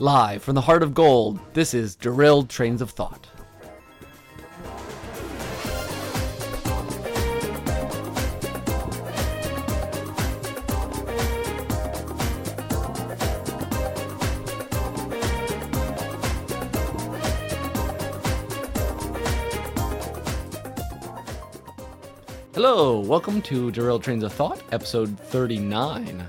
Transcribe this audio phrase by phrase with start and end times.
[0.00, 3.26] Live from the heart of gold, this is Derailed Trains of Thought.
[22.54, 26.26] Hello, welcome to Derailed Trains of Thought, episode 39.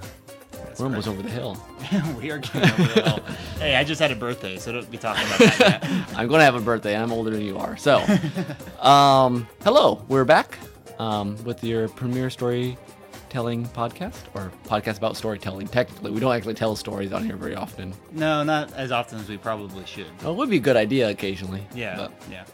[0.81, 1.63] Almost over the hill.
[2.19, 3.19] we are getting over the hill.
[3.59, 6.09] Hey, I just had a birthday, so don't be talking about that yet.
[6.17, 6.97] I'm going to have a birthday.
[6.97, 7.77] I'm older than you are.
[7.77, 8.03] So,
[8.79, 10.57] um, hello, we're back
[10.97, 15.67] um, with your premier storytelling podcast or podcast about storytelling.
[15.67, 17.93] Technically, we don't actually tell stories on here very often.
[18.13, 20.07] No, not as often as we probably should.
[20.23, 21.61] Well, it would be a good idea occasionally.
[21.75, 22.45] Yeah, yeah.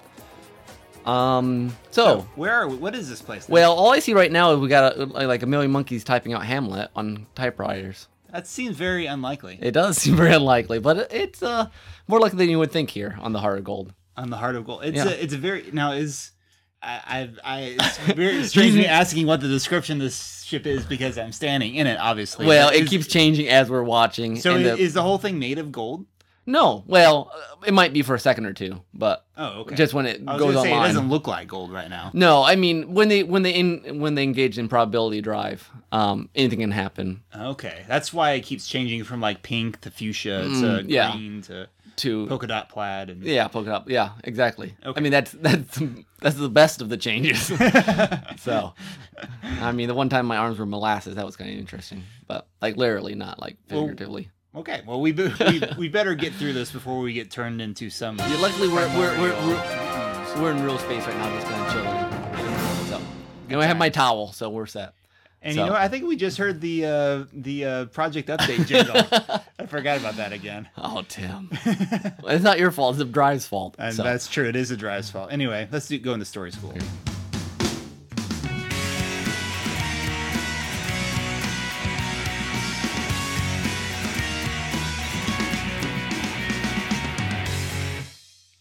[1.06, 2.76] Um, so, where are we?
[2.76, 3.48] What is this place?
[3.48, 3.54] now?
[3.54, 6.34] well, all I see right now is we got a, like a million monkeys typing
[6.34, 8.10] out Hamlet on typewriters.
[8.32, 9.58] That seems very unlikely.
[9.62, 11.68] It does seem very unlikely, but it's uh,
[12.08, 13.94] more likely than you would think here on the Heart of Gold.
[14.16, 14.84] on the heart of gold.
[14.84, 15.06] It's Yeah.
[15.10, 16.32] a, it's a very now is.
[16.82, 20.86] I, I, I it's very strange me asking what the description of this ship is
[20.86, 22.46] because I'm standing in it, obviously.
[22.46, 24.36] Well, it is- keeps changing as we're watching.
[24.40, 26.06] So and i- the- is the whole thing made of gold?
[26.50, 29.76] No, well, uh, it might be for a second or two, but Oh, okay.
[29.76, 30.90] just when it I goes gonna say, online.
[30.90, 32.10] it doesn't look like gold right now.
[32.14, 36.30] No, I mean when they when they in when they engage in probability drive, um,
[36.36, 37.22] anything can happen.
[37.36, 41.12] Okay, that's why it keeps changing from like pink to fuchsia to Mm, yeah.
[41.12, 43.90] green to To polka dot plaid and yeah, polka dot.
[43.90, 44.74] Yeah, exactly.
[44.86, 44.98] Okay.
[44.98, 45.82] I mean that's that's
[46.22, 47.42] that's the best of the changes.
[48.40, 48.74] so,
[49.62, 52.48] I mean the one time my arms were molasses, that was kind of interesting, but
[52.62, 54.30] like literally, not like Well, figuratively.
[54.58, 57.92] Okay, well we, be, we we better get through this before we get turned into
[57.92, 58.18] some.
[58.18, 61.74] Yeah, luckily we're we're, we're we're we're in real space right now, just kind of
[61.74, 62.88] chilling.
[62.88, 63.02] So,
[63.50, 64.96] and I have my towel, so we're set.
[65.44, 65.82] And so- you know, what?
[65.82, 68.96] I think we just heard the uh, the uh, project update jingle.
[69.60, 70.68] I forgot about that again.
[70.76, 71.50] Oh, Tim.
[71.64, 72.96] it's not your fault.
[72.96, 73.76] It's the drive's fault.
[73.78, 74.02] And so.
[74.02, 74.48] that's true.
[74.50, 75.32] It is a drive's fault.
[75.32, 76.74] Anyway, let's do, go into story school.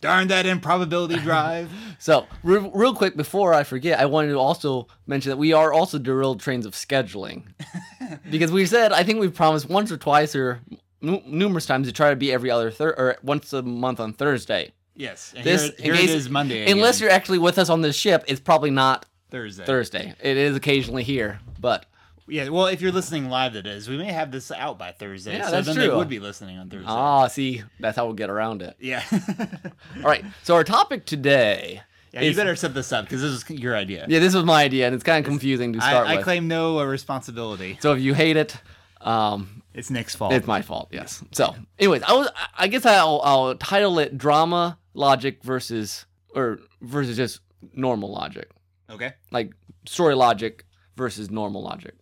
[0.06, 1.71] Darn that improbability drive.
[1.99, 5.72] So, re- real quick before I forget, I wanted to also mention that we are
[5.72, 7.43] also derailed trains of scheduling.
[8.31, 10.61] because we said, I think we've promised once or twice or
[11.00, 14.12] nu- numerous times to try to be every other thir- or once a month on
[14.12, 14.72] Thursday.
[14.95, 15.33] yes.
[15.37, 16.71] And This, here, here case- is Monday.
[16.71, 19.65] Unless you're actually with us on this ship, it's probably not Thursday.
[19.65, 20.15] Thursday.
[20.22, 21.87] It is occasionally here, but
[22.29, 23.89] Yeah, well, if you're listening live, that is.
[23.89, 25.37] We may have this out by Thursday.
[25.37, 25.97] Yeah, so that's then they true.
[25.97, 26.87] would be listening on Thursday.
[26.89, 28.77] ah, see, that's how we'll get around it.
[28.81, 29.03] yeah.
[29.99, 31.83] All right, so our topic today.
[32.13, 34.07] yeah, you better set this up because this is your idea.
[34.09, 36.25] Yeah, this was my idea, and it's kind of confusing to start I, I with.
[36.25, 37.79] claim no uh, responsibility.
[37.81, 38.57] so if you hate it,
[39.03, 40.33] um, It's Nick's fault.
[40.33, 41.23] It's my fault, yes.
[41.33, 47.17] So, anyways, I was I guess I'll I'll title it drama logic versus or versus
[47.17, 47.41] just
[47.73, 48.51] normal logic.
[48.91, 49.13] okay.
[49.31, 49.53] Like
[49.87, 50.65] story logic
[50.97, 51.95] versus normal logic.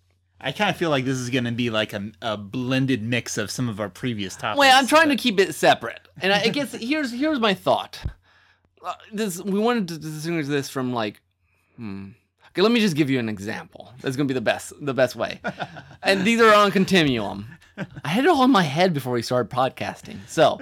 [0.44, 3.38] I kind of feel like this is going to be like a, a blended mix
[3.38, 4.58] of some of our previous topics.
[4.58, 6.06] Well, I'm trying to keep it separate.
[6.20, 8.04] And I, I guess here's here's my thought.
[8.84, 11.22] Uh, this we wanted to distinguish this from like
[11.76, 12.08] hmm.
[12.50, 13.92] Okay, let me just give you an example.
[14.00, 15.40] That's gonna be the best the best way.
[16.02, 17.46] and these are on continuum.
[18.04, 20.18] I had it all in my head before we started podcasting.
[20.28, 20.60] So,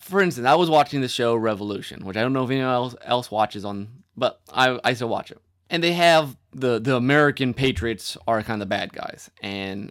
[0.00, 2.94] for instance, I was watching the show Revolution, which I don't know if anyone else,
[3.02, 5.38] else watches on, but I, I still watch it.
[5.72, 9.90] And they have the the American Patriots are kind of the bad guys, and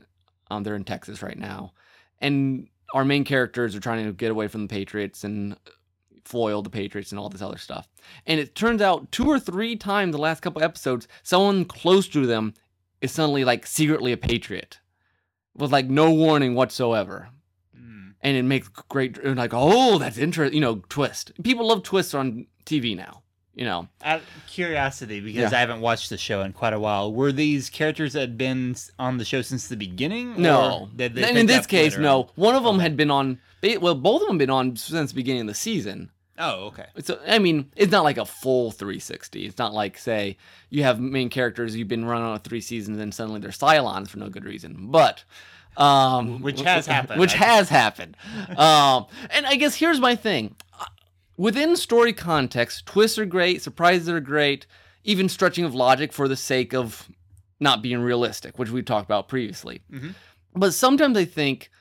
[0.50, 1.74] um, they're in Texas right now,
[2.20, 5.58] and our main characters are trying to get away from the Patriots and
[6.26, 7.88] foil the Patriots and all this other stuff.
[8.26, 12.26] And it turns out two or three times the last couple episodes, someone close to
[12.26, 12.54] them
[13.02, 14.80] is suddenly like secretly a Patriot
[15.56, 17.30] with like no warning whatsoever.
[17.78, 18.14] Mm.
[18.22, 21.32] And it makes great, like, oh, that's interesting, you know, twist.
[21.44, 23.24] People love twists on TV now,
[23.56, 23.88] you know.
[24.04, 25.58] Out of curiosity, because Yeah.
[25.58, 28.76] I haven't watched the show in quite a while, were these characters that had been
[28.98, 30.42] on the show since the beginning?
[30.42, 30.90] No.
[30.96, 32.22] did they in this case, no.
[32.24, 32.30] on?
[32.36, 32.84] One of them Okay.
[32.84, 33.40] had been on,
[33.80, 36.12] well, both of them had been on since the beginning of the season.
[36.40, 36.86] Oh, okay.
[37.04, 39.46] So I mean, it's not like a full 360.
[39.46, 40.38] It's not like say
[40.72, 44.18] you have main characters you've been running on three seasons and suddenly they're Cylons for
[44.18, 44.88] no good reason.
[44.90, 45.24] But
[45.78, 48.18] um, Which has happened, Which has happened.
[48.58, 50.56] um, and I guess here's my thing.
[51.42, 54.68] Within story context, twists are great, surprises are great,
[55.04, 57.10] even stretching of logic for the sake of
[57.60, 59.82] not being realistic, which we've talked about previously.
[59.92, 60.14] Mhm.
[60.54, 61.72] But sometimes I think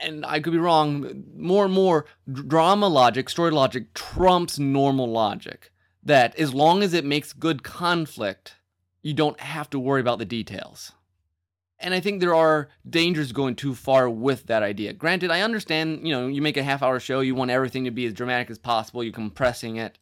[0.00, 5.70] and I could be wrong, more and more drama logic, story logic trumps normal logic.
[6.02, 8.56] That as long as it makes good conflict,
[9.02, 10.92] you don't have to worry about the details.
[11.80, 14.92] And I think there are dangers going too far with that idea.
[14.92, 17.90] Granted, I understand, you know, you make a half hour show, you want everything to
[17.90, 19.98] be as dramatic as possible, you're compressing it.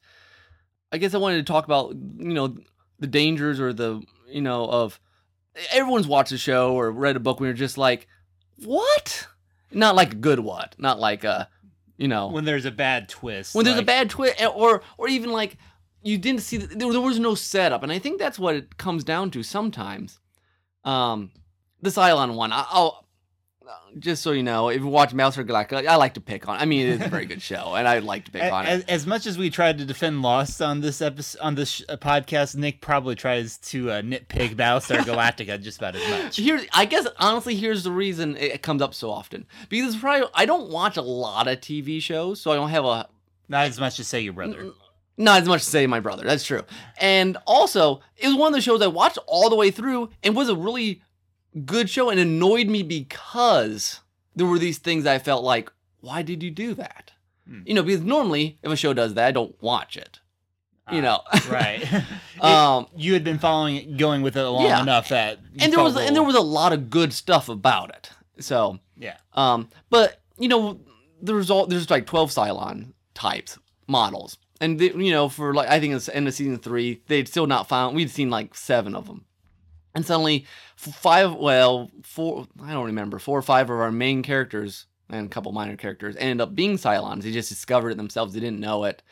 [0.90, 2.56] I guess I wanted to talk about, you know,
[2.98, 5.00] the dangers or the, you know, of
[5.70, 8.08] everyone's watched a show or read a book when you're just like,
[8.64, 9.26] what?
[9.70, 11.48] Not like a good what, not like a,
[11.96, 13.54] you know, when there's a bad twist.
[13.54, 15.58] when there's a bad twist, or or even like
[16.02, 18.78] you didn't see the, there, there was no setup, and I think that's what it
[18.78, 20.20] comes down to sometimes.
[20.84, 21.32] Um,
[21.82, 23.08] the Cylon one, I, I'll
[23.98, 26.58] just so you know, if you watch Battlestar Galactica, I like to pick on.
[26.58, 28.88] I mean, it's a very good show, and I like to pick on as, it.
[28.88, 31.96] as much as we tried to defend Lost on this episode on this sh- uh,
[31.96, 36.36] podcast, Nick probably tries to uh, nitpick Battlestar Galactica just about as much.
[36.36, 40.28] Here, I guess honestly, here's the reason it comes up so often because it's probably
[40.34, 43.08] I don't watch a lot of TV shows, so I don't have a
[43.48, 44.72] Not as much to say your brother.
[45.16, 46.22] Not as much to say my brother.
[46.24, 46.62] That's true.
[47.00, 50.36] And also, it was one of the shows I watched all the way through and
[50.36, 51.02] was a really
[51.66, 54.00] good show and annoyed me because
[54.34, 55.70] there were these things I felt like,
[56.00, 57.12] why did you do that?
[57.48, 57.60] Hmm.
[57.66, 60.20] You know, because normally if a show does that, I don't watch it.
[60.90, 61.20] You know.
[61.50, 61.82] Right.
[61.92, 64.80] It- um you had been following it, going with it long Yeah.
[64.80, 68.10] enough that and there was and there was a lot of good stuff about it.
[68.38, 69.16] So, yeah.
[69.32, 70.78] Um, but you know,
[71.20, 73.58] there's all there's like twelve Cylon types
[73.88, 77.26] models, and they, you know, for like I think it's end of season three, they'd
[77.26, 77.96] still not found.
[77.96, 79.24] We'd seen like seven of them,
[79.96, 80.46] and suddenly
[80.78, 85.28] five, well, four, I don't remember, four or five of our main characters and a
[85.28, 87.22] couple minor characters ended up being Cylons.
[87.22, 88.34] They just discovered it themselves.
[88.34, 89.02] They didn't know it.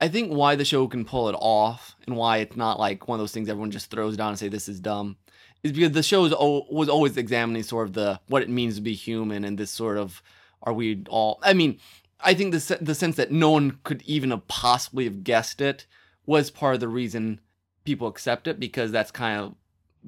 [0.00, 3.18] I think why the show can pull it off and why it's not like one
[3.18, 5.16] of those things everyone just throws down and say this is dumb
[5.64, 6.22] is because the show
[6.70, 9.98] was always examining sort of the what it means to be human and this sort
[9.98, 10.22] of
[10.62, 11.80] are we all I mean
[12.20, 15.86] I think the the sense that no one could even have possibly have guessed it
[16.26, 17.40] was part of the reason
[17.84, 19.54] people accept it because that's kind of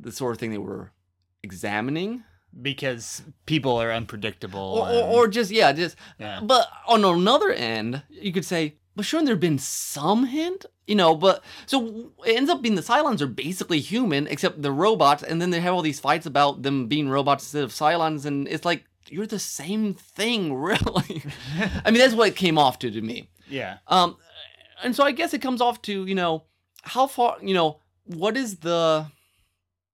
[0.02, 0.92] the sort of thing they were
[1.42, 2.22] examining
[2.62, 4.60] Because people are unpredictable.
[4.60, 6.40] or, or, and- or just yeah just yeah.
[6.42, 10.66] but on another end, you could say, but shouldn't there have been some hint?
[10.86, 14.72] You know, but so it ends up being the Cylons are basically human, except they're
[14.72, 18.24] robots, and then they have all these fights about them being robots instead of Cylons,
[18.26, 21.22] and it's like, you're the same thing, really.
[21.84, 23.28] I mean, that's what it came off to to me.
[23.48, 23.78] yeah.
[23.86, 24.16] Um,
[24.82, 26.42] and so I guess it comes off to, you know,
[26.82, 29.06] how far, you know, what is the,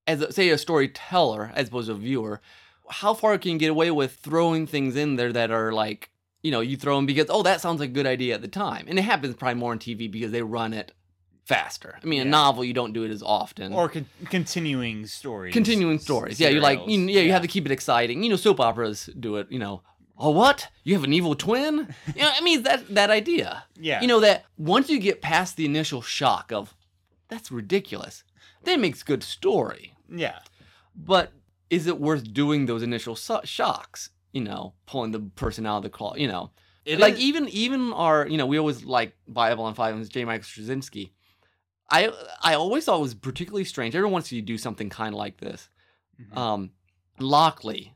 [0.06, 2.40] as a, say a storyteller as opposed to a viewer,
[2.88, 6.10] how far can you get away with throwing things in there that are like,
[6.42, 8.48] you know, you throw them because, oh, that sounds like a good idea at the
[8.48, 8.86] time.
[8.88, 10.92] And it happens probably more on TV because they run it
[11.44, 11.98] faster.
[12.02, 13.72] I mean, a novel, you don't do it as often.
[13.72, 15.52] Or con- continuing stories.
[15.52, 16.38] continuing stories.
[16.38, 17.10] Yeah, you like, you, serials.
[17.10, 18.22] yeah, you have to keep it exciting.
[18.22, 19.82] You know, soap operas do it, you know,
[20.18, 20.68] oh, what?
[20.84, 21.94] You have an evil twin?
[22.14, 23.64] you know, I mean, that, that idea.
[23.76, 24.00] Yeah.
[24.00, 26.74] You know that once you get past the initial shock of
[27.28, 28.24] that's ridiculous,
[28.62, 29.95] then it makes good story.
[30.10, 30.38] Yeah.
[30.94, 31.32] But
[31.70, 34.10] is it worth doing those initial so- shocks?
[34.32, 36.14] You know, pulling the person out of the claw.
[36.14, 36.50] You know,
[36.84, 40.24] It like is- even even our you know we always like Babylon Five and J.
[40.24, 41.10] Michael Straczynski.
[41.90, 42.10] I
[42.42, 43.94] I always thought it was particularly strange.
[43.94, 45.68] Everyone wants you to do something kind of like this.
[46.20, 46.36] Mhm.
[46.36, 46.70] Um,
[47.20, 47.92] Lochley,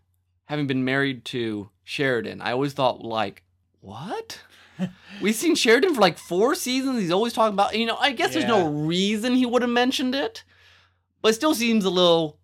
[0.46, 3.42] having been married to Sheridan, I always thought like,
[3.80, 4.40] what?
[5.20, 7.00] We've seen Sheridan for like four seasons.
[7.00, 10.14] He's always talking about, you know, I guess there's no reason he would have mentioned
[10.14, 10.44] it,
[11.22, 12.38] but it still seems a little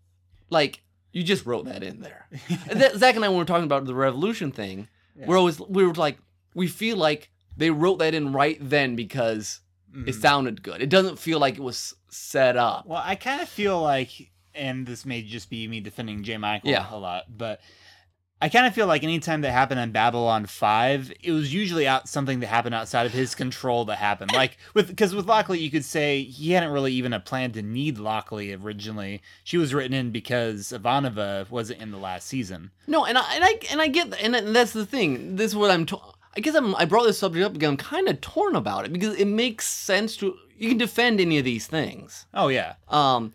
[0.51, 0.83] like
[1.13, 2.27] you just wrote that in there.
[2.97, 4.89] Zach and I, when we were talking about the revolution thing,
[5.19, 5.27] Yeah.
[5.27, 6.19] we're always, we were like,
[6.55, 9.61] we feel like they wrote that in right then because
[9.95, 10.21] it Mhm.
[10.21, 10.83] sounded good.
[10.83, 12.87] It doesn't feel like it was set up.
[12.87, 16.37] Well, I kind of feel like, and this may just be me defending J.
[16.37, 16.87] Michael Yeah.
[16.91, 17.61] a lot, but
[18.41, 22.07] I kind of feel like anytime that happened on Babylon Five, it was usually out
[22.07, 24.33] something that happened outside of his control that happened.
[24.35, 27.63] Like with because with Lochley, you could say he hadn't really even a plan to
[27.63, 29.23] need Lochley originally.
[29.43, 32.73] She was written in because Ivanova wasn't in the last season.
[32.87, 35.37] No, and I and I and I get and, and that's the thing.
[35.37, 35.87] This is what I'm.
[35.87, 36.01] To-
[36.37, 36.75] I guess I'm.
[36.75, 39.67] I brought this subject up because I'm kind of torn about it because it makes
[39.67, 40.37] sense to.
[40.59, 42.27] You can defend any of these things.
[42.35, 42.75] Oh yeah.
[42.89, 43.33] Um.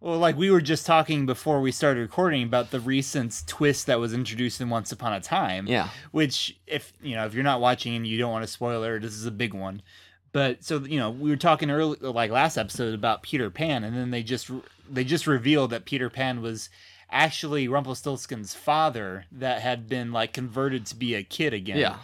[0.00, 3.98] Well, like we were just talking before we started recording about the recent twist that
[3.98, 5.66] was introduced in Once Upon a Time.
[5.66, 5.88] Yeah.
[6.12, 9.12] which if you know if you're not watching and you don't want to spoiler this
[9.14, 9.82] is a big one
[10.32, 13.96] but so you know we were talking early like last episode about peter pan and
[13.96, 14.50] then they just
[14.88, 16.68] they just revealed that peter pan was
[17.10, 21.96] actually rumpelstiltskin's father that had been like converted to be a kid again Yeah.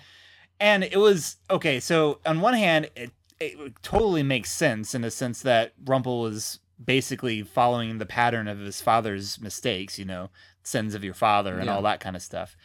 [0.58, 5.10] and it was okay so on one hand it, it totally makes sense in the
[5.10, 10.31] sense that rumpel was basically following the pattern of his father's mistakes you know
[10.62, 11.75] sins of your father and Yeah.
[11.76, 12.57] all that kind of stuff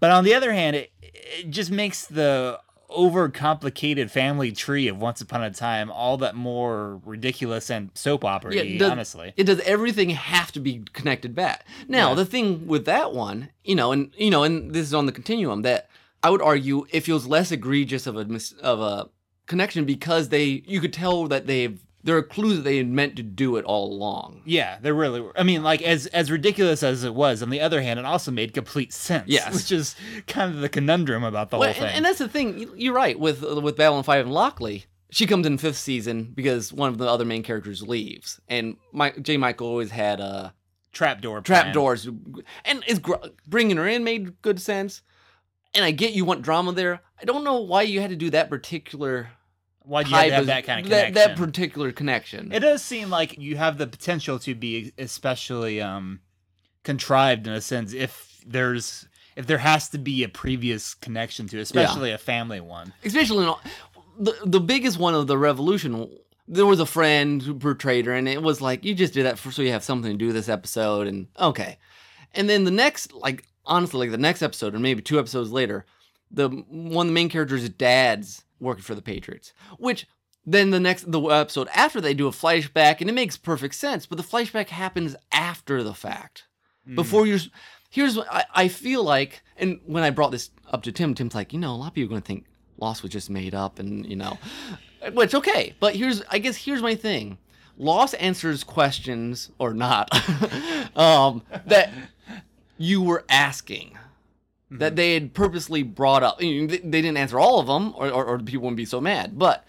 [0.00, 2.60] but on the other hand it, it just makes the
[2.90, 8.54] overcomplicated family tree of Once Upon a Time all that more ridiculous and soap opera
[8.54, 9.32] Yeah, does- honestly.
[9.36, 11.66] It does everything have to be connected back.
[11.86, 12.14] Now, Yeah.
[12.16, 15.12] the thing with that one, you know, and you know, and this is on the
[15.12, 15.88] continuum that
[16.22, 18.26] I would argue it feels less egregious of a
[18.62, 19.08] of a
[19.46, 23.14] connection because they you could tell that they've there are clues that they had meant
[23.16, 24.42] to do it all along.
[24.44, 25.38] Yeah, there really were.
[25.38, 28.30] I mean, like as as ridiculous as it was, on the other hand, it also
[28.30, 29.24] made complete sense.
[29.28, 29.54] Yes.
[29.54, 29.94] which is
[30.26, 31.88] kind of the conundrum about the Well, whole thing.
[31.88, 32.58] and, and that's the thing.
[32.58, 34.86] you- You're right with with Babylon Five and Lochley.
[35.10, 39.10] She comes in fifth season because one of the other main characters leaves, and my,
[39.12, 39.36] J.
[39.38, 40.50] Michael always had uh,
[40.92, 41.74] trapdoor, trap plan.
[41.74, 42.08] doors,
[42.64, 43.14] and is gr-
[43.46, 45.02] bringing her in made good sense.
[45.74, 47.00] And I get you want drama there.
[47.20, 49.30] I don't know why you had to do that particular
[49.88, 51.34] Why do you have have that kind of that, connection?
[51.34, 52.52] that particular connection.
[52.52, 56.20] It does seem like you have the potential to be especially um,
[56.84, 61.58] contrived in a sense if there's if there has to be a previous connection to,
[61.58, 62.92] it, especially a family one.
[63.02, 63.54] especially in
[64.18, 66.08] the the biggest one of the revolution.
[66.50, 69.38] There was a friend who portrayed her, and it was like you just did that
[69.38, 71.78] for so you have something to do this episode, and okay.
[72.34, 75.86] And then the next, like honestly, like the next episode, or maybe two episodes later,
[76.30, 80.06] the one of the main characters' dad's working for the Patriots, which
[80.46, 84.06] then the next the episode after they do a flashback, and it makes perfect sense,
[84.06, 86.44] but the flashback happens after the fact.
[86.94, 87.40] Before you're
[87.90, 91.34] here's what I, I feel like and when i brought this up to tim tim's
[91.34, 92.44] like you know a lot of people are going to think
[92.76, 94.38] lost was just made up and you know
[95.12, 95.74] which okay.
[95.80, 97.38] But here's i guess here's my thing.
[97.76, 100.10] Lost answers questions or not
[100.96, 101.92] um that
[102.76, 103.96] you were asking
[104.70, 104.78] Mm-hmm.
[104.80, 106.42] that they had purposely brought up.
[106.42, 108.84] You know, they, they didn't answer all of them or, or, or people wouldn't be
[108.84, 109.38] so mad.
[109.38, 109.64] But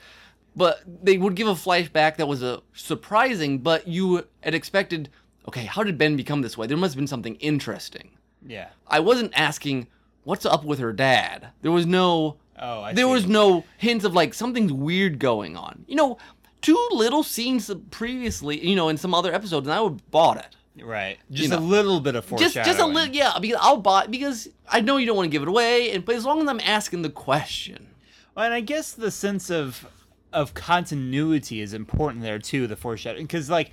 [0.57, 5.09] but they would give a flashback that was a surprising but you had expected
[5.47, 6.67] okay how did ben become this way?
[6.67, 8.09] There must have been something interesting.
[8.45, 8.69] Yeah.
[8.87, 9.87] i wasn't asking
[10.25, 11.47] what's up with her dad?
[11.61, 13.11] There was no Oh, I there see.
[13.11, 15.85] was no hints of like something's weird going on.
[15.87, 16.17] You know
[16.61, 20.35] two little scenes previously you know in some other episodes and i would have bought
[20.35, 21.17] it right.
[21.31, 21.57] Just know.
[21.57, 22.65] a little bit of just foreshadowing.
[22.65, 25.41] just a little yeah because i'll buy because i know you don't want to give
[25.41, 27.87] it away and but as long as i'm asking the question
[28.35, 29.87] Well, and I guess the sense of
[30.31, 32.67] of continuity is important there too.
[32.67, 33.71] The foreshadowing, because like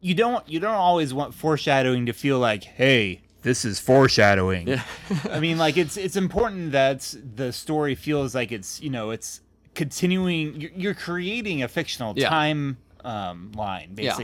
[0.00, 4.68] you don't you don't always want foreshadowing to feel like, hey, this is foreshadowing.
[4.68, 4.82] Yeah.
[5.30, 9.40] I mean, like it's it's important that the story feels like it's you know it's
[9.74, 10.60] continuing.
[10.60, 12.28] You're, you're creating a fictional Yeah.
[12.28, 14.14] time um, line Yeah.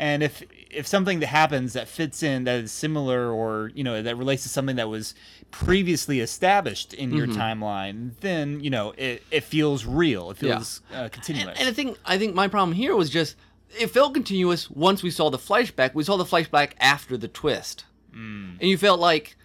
[0.00, 4.00] And if if something that happens that fits in that is similar or you know
[4.02, 5.14] that relates to something that was
[5.50, 7.40] previously established in your Mm-hmm.
[7.40, 10.30] timeline, then you know it, it feels real.
[10.30, 10.54] It Yeah.
[10.56, 11.58] feels uh, continuous.
[11.58, 13.36] And, and I think I think my problem here was just
[13.78, 15.92] it felt continuous once we saw the flashback.
[15.94, 17.84] We saw the flashback after the twist,
[18.16, 18.58] Mm.
[18.60, 19.36] and you felt like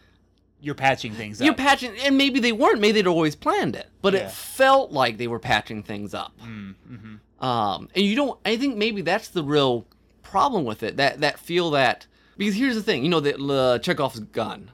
[0.62, 1.46] you're patching things up.
[1.46, 1.92] you're patching.
[2.04, 2.80] And maybe they weren't.
[2.80, 4.22] Maybe they'd always planned it, but Yeah.
[4.22, 6.32] it felt like they were patching things up.
[6.42, 7.44] Mm, mhm.
[7.46, 8.40] Um, and you don't.
[8.46, 9.86] I think maybe that's the real
[10.32, 10.98] problem with it.
[10.98, 13.04] That that feel that because here's the thing.
[13.04, 14.72] You know that uh, Chekhov's gun.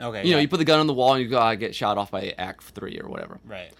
[0.00, 0.26] Okay.
[0.26, 1.98] You know, you put the gun on the wall and you go, I get shot
[1.98, 3.38] off by Act Three or whatever.
[3.46, 3.72] right.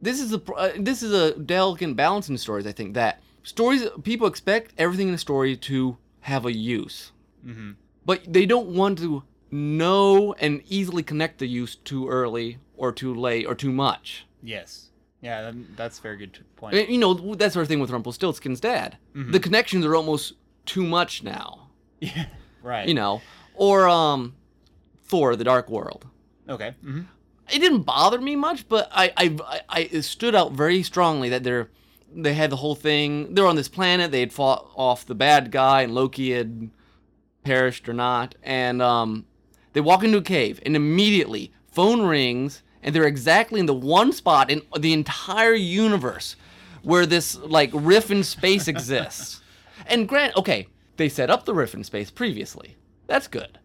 [0.00, 2.66] this is a uh, this is a delicate balance in stories.
[2.66, 7.12] I think that stories people expect everything in a story to have a use,
[7.44, 7.72] hmm
[8.06, 13.14] but they don't want to know and easily connect the use too early or too
[13.14, 14.26] late or too much.
[14.42, 14.90] Yes.
[15.20, 16.88] Yeah, that's a very good point.
[16.88, 18.96] You know that sort of thing with Rumpelstiltskin's dad.
[19.14, 20.34] The connections are almost
[20.68, 21.70] too much now.
[22.00, 22.26] yeah.
[22.62, 22.86] Right.
[22.86, 23.22] You know,
[23.54, 24.34] or um,
[25.04, 26.06] Thor: The Dark World.
[26.48, 26.74] Okay.
[26.82, 27.02] hmm
[27.50, 31.28] it didn't bother me much, but I, I, I, I it stood out very strongly
[31.30, 31.68] that they're,
[32.14, 33.34] they had the whole thing.
[33.34, 34.10] They're on this planet.
[34.10, 36.70] They had fought off the bad guy, and Loki had
[37.44, 38.34] perished or not.
[38.42, 39.24] And um,
[39.72, 44.12] they walk into a cave, and immediately phone rings, and they're exactly in the one
[44.12, 46.36] spot in the entire universe
[46.82, 49.37] where this like riff in space exists.
[49.88, 52.76] And grant, okay, they set up the riff in space previously.
[53.06, 53.58] That's good.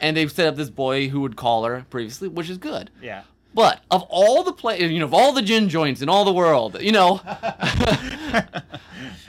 [0.00, 2.90] And they've set up this boy who would call her previously, which is good.
[3.00, 3.22] Yeah.
[3.54, 6.32] But of all the play, you know, of all the gin joints in all the
[6.32, 7.20] world, you know,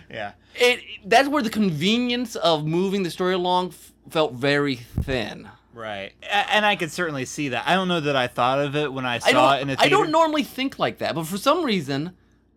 [0.10, 0.34] Yeah.
[0.56, 5.50] it that's where the convenience of moving the story along f- felt very thin.
[5.74, 6.14] Right.
[6.32, 7.68] And I could certainly see that.
[7.68, 9.74] I don't know that I thought of it when I saw I it in a
[9.74, 9.90] I theater.
[9.90, 12.16] don't normally think like that, but for some reason,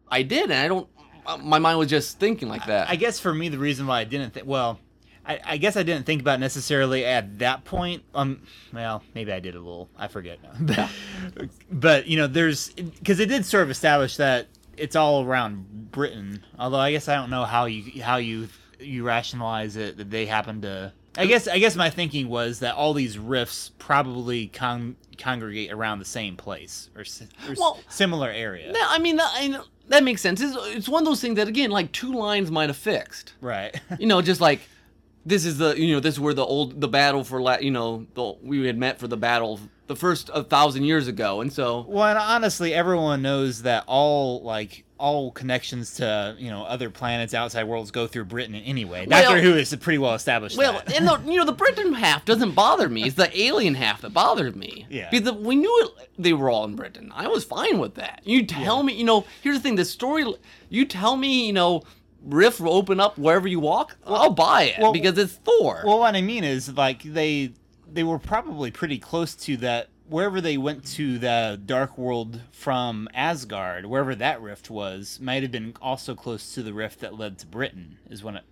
[0.09, 0.89] I did, and I don't.
[1.29, 2.89] Uh, My mind was just thinking like that.
[2.89, 4.81] I guess for me, the reason why I didn't think, well,
[5.27, 8.03] I, I guess I didn't think about necessarily at that point.
[8.15, 8.41] Um,
[8.73, 9.89] well, maybe I did a little.
[9.97, 10.89] I forget now.
[11.71, 16.43] but you know, there's because it did sort of establish that it's all around Britain.
[16.59, 18.49] Although I guess I don't know how you how you
[18.81, 22.77] you rationalize it that they happen to I guess I guess my thinking was that
[22.77, 28.73] all these rifts probably con- congregate around the same place or, or s- similar area.
[28.73, 30.41] Yeah, I mean, I that makes sense.
[30.41, 33.35] It's, it's one of those things that again, like two lines might have fixed.
[33.41, 33.79] Right.
[33.99, 34.61] You know, just like
[35.27, 37.71] this is the you know this is where the old the battle for la- you
[37.71, 41.53] know the, we had met for the battle the first a thousand years ago, and
[41.53, 46.91] so well, and honestly, everyone knows that all like all connections to you know other
[46.91, 49.07] planets, outside worlds go through Britain anyway.
[49.07, 50.57] Well- Doctor Who is a pretty well established.
[50.59, 53.05] Well, and the you know the Britain half doesn't bother me.
[53.05, 54.87] It's the alien half that bothered me.
[54.91, 55.09] Yeah.
[55.11, 57.13] Because we knew it, they were all in Britain.
[57.15, 58.23] I was fine with that.
[58.25, 60.27] You tell me, you know, here's the thing: the story.
[60.69, 61.83] You tell me, you know,
[62.25, 63.97] Rift will open up wherever you walk.
[64.07, 65.83] I'll buy it well- because it's Thor.
[65.85, 67.53] Well, what I mean is like they
[67.91, 73.09] they were probably pretty close to that wherever they went to the dark world from
[73.15, 77.39] Asgard, wherever that rift was, might have been also close to the rift that led
[77.39, 77.99] to Britain.
[78.11, 78.45] Is when it.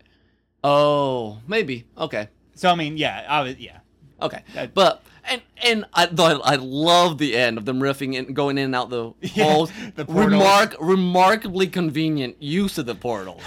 [0.65, 1.85] oh, maybe.
[1.97, 2.29] Okay.
[2.55, 3.79] So I mean, yeah, yeah,
[4.21, 4.43] Okay.
[4.55, 6.09] That- but and and I
[6.45, 9.73] I love the end of them riffing and going in and out the Yeah, holes.
[9.95, 10.05] the.
[10.07, 13.41] Remark remarkably convenient use of the portal.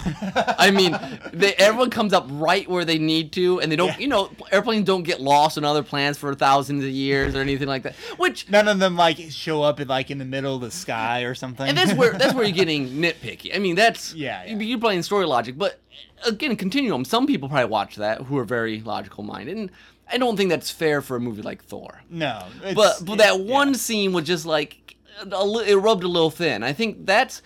[0.57, 0.97] I mean,
[1.33, 3.87] they everyone comes up right where they need to, and they don't.
[3.89, 3.97] Yeah.
[3.99, 7.67] You know, airplanes don't get lost on other planets for thousands of years or anything
[7.67, 7.95] like that.
[8.17, 11.21] Which none of them like show up in like in the middle of the sky
[11.21, 11.67] or something.
[11.67, 13.55] and that's where that's where you're getting nitpicky.
[13.55, 14.57] I mean, that's Yeah, yeah.
[14.57, 15.79] you're playing story logic, but
[16.25, 17.05] again, continuum.
[17.05, 19.71] Some people probably watch that who are very logical minded, and
[20.11, 22.01] I don't think that's fair for a movie like Thor.
[22.09, 22.43] no,
[22.75, 23.53] But but that it- yeah.
[23.53, 26.63] one scene was just like it rubbed a little thin.
[26.63, 27.41] I think that's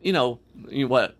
[0.00, 0.38] you know
[0.68, 1.16] you know what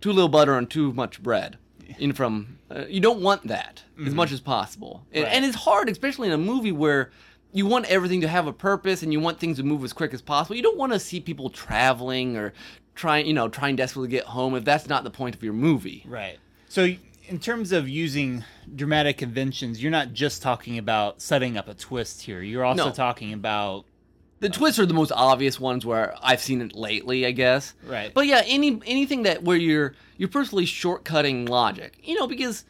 [0.00, 1.58] too little butter and too much bread.
[1.98, 5.24] You know, from uh, you don't want that as much as possible, and, Mm-hmm.
[5.24, 5.36] Right.
[5.36, 7.10] and it's hard, especially in a movie where
[7.52, 10.12] you want everything to have a purpose and you want things to move as quick
[10.12, 10.56] as possible.
[10.56, 12.52] You don't want to see people traveling or
[12.96, 15.52] trying you know trying desperately to get home if that's not the point of your
[15.52, 16.04] movie.
[16.06, 16.38] Right.
[16.68, 16.94] So,
[17.28, 22.22] in terms of using dramatic conventions, you're not just talking about setting up a twist
[22.22, 22.42] here.
[22.42, 22.92] You're also No.
[22.92, 23.84] talking about
[24.40, 27.72] The twists are the most obvious ones where I've seen it lately, I guess.
[27.86, 28.12] Right.
[28.12, 32.64] But yeah, any anything that where you're you're personally shortcutting logic, you know, because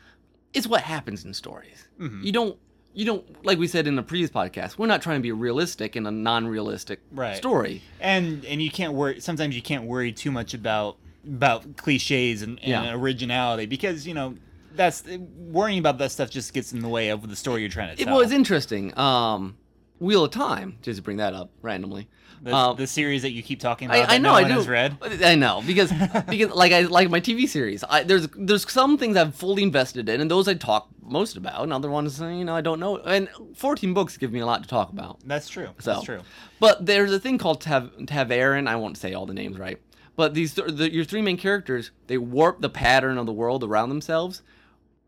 [0.52, 1.88] it's what happens in stories.
[1.98, 2.22] Mm-hmm.
[2.22, 2.56] You don't
[2.92, 4.78] you don't like we said in the previous podcast.
[4.78, 7.36] We're not trying to be realistic in a non-realistic Right.
[7.36, 7.82] story.
[7.98, 9.18] and and you can't worry.
[9.20, 10.96] Sometimes you can't worry too much about
[11.26, 12.92] about cliches and, and Yeah.
[12.94, 14.34] originality because you know
[14.74, 15.04] that's
[15.38, 18.04] worrying about that stuff just gets in the way of the story you're trying to
[18.04, 18.12] tell.
[18.12, 18.96] It was interesting.
[18.98, 19.56] Um,
[20.00, 22.08] Wheel of Time, just to bring that up randomly.
[22.42, 24.10] the, Um, the series that you keep talking about.
[24.10, 24.68] I, I know no I do.
[24.68, 24.98] Read.
[25.22, 25.92] I know because
[26.28, 27.84] because like I like my TV series.
[27.88, 31.62] I, there's there's some things I'm fully invested in, and those I talk most about,
[31.62, 32.96] and other ones you know I don't know.
[32.98, 35.20] And 14 books give me a lot to talk about.
[35.24, 35.68] That's true.
[35.78, 36.20] So, That's true.
[36.58, 38.66] But there's a thing called Tav ta'veren.
[38.66, 39.78] I won't say all the names right,
[40.16, 43.64] but these th- the, your three main characters they warp the pattern of the world
[43.64, 44.42] around themselves,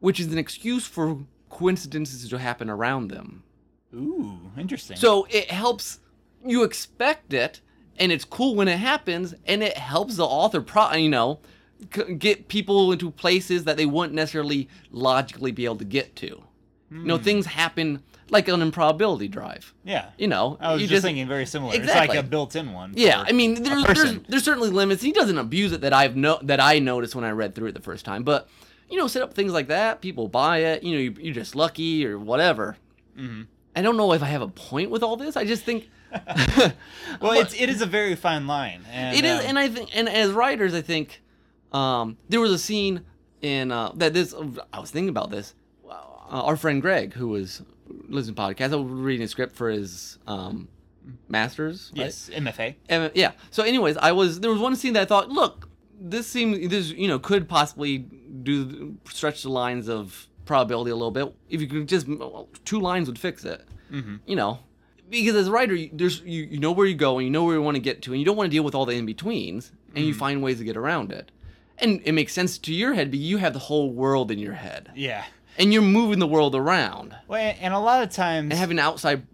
[0.01, 1.19] which is an excuse for
[1.51, 3.43] coincidences to happen around them.
[3.95, 4.97] Ooh, interesting.
[4.97, 6.01] So it helps
[6.45, 7.61] you expect it,
[7.99, 11.41] and it's cool when it happens, and it helps the author, pro- you know,
[11.95, 16.27] c- get people into places that they wouldn't necessarily logically be able to get to.
[16.27, 16.45] You
[16.91, 17.07] Hmm.
[17.07, 19.73] know, things happen like an improbability drive.
[19.85, 20.11] yeah.
[20.19, 21.75] You know, I was you just, thinking very similar.
[21.75, 22.17] It's Exactly.
[22.17, 22.93] like a built-in one.
[22.97, 25.03] Yeah, I mean, there's, there's there's certainly limits.
[25.03, 27.75] He doesn't abuse it that I've no that I noticed when I read through it
[27.75, 28.25] the first time.
[28.25, 28.49] But
[28.91, 30.01] you know, set up things like that.
[30.01, 30.83] People buy it.
[30.83, 32.77] You know, you, you're just lucky or whatever.
[33.19, 33.43] Mm-hmm.
[33.75, 35.37] I don't know if I have a point with all this.
[35.37, 35.91] I just think.
[37.21, 38.83] well, it's it is a very fine line.
[38.91, 41.23] And, It is, um, and I think, and as writers, I think
[41.73, 43.03] um, there was a scene
[43.43, 44.35] in uh, that this.
[44.73, 45.55] I was thinking about this.
[45.89, 47.63] Uh, our friend Greg, who was
[48.09, 50.69] listening to podcast, I was reading a script for his um,
[51.29, 51.93] masters.
[51.97, 52.05] right?
[52.07, 52.75] yes, MFA.
[52.89, 53.33] And, yeah.
[53.51, 55.69] So, anyways, I was there was one scene that I thought, look,
[56.01, 61.11] this seems this you know could possibly do stretch the lines of probability a little
[61.11, 61.35] bit.
[61.49, 62.07] If you could just
[62.65, 63.63] two lines would fix it.
[63.93, 64.17] Mm-hmm.
[64.27, 64.59] You know,
[65.09, 67.45] because as a writer, you- there's you, you know where you go and you know
[67.45, 68.95] where you want to get to, and you don't want to deal with all the
[68.95, 71.31] in betweens, and you find ways to get around it.
[71.79, 74.55] And it makes sense to your head, but you have the whole world in your
[74.55, 75.25] head, Yeah.
[75.59, 78.85] And you're moving the world around, Well, and a lot of times, and having an
[78.85, 79.27] outside,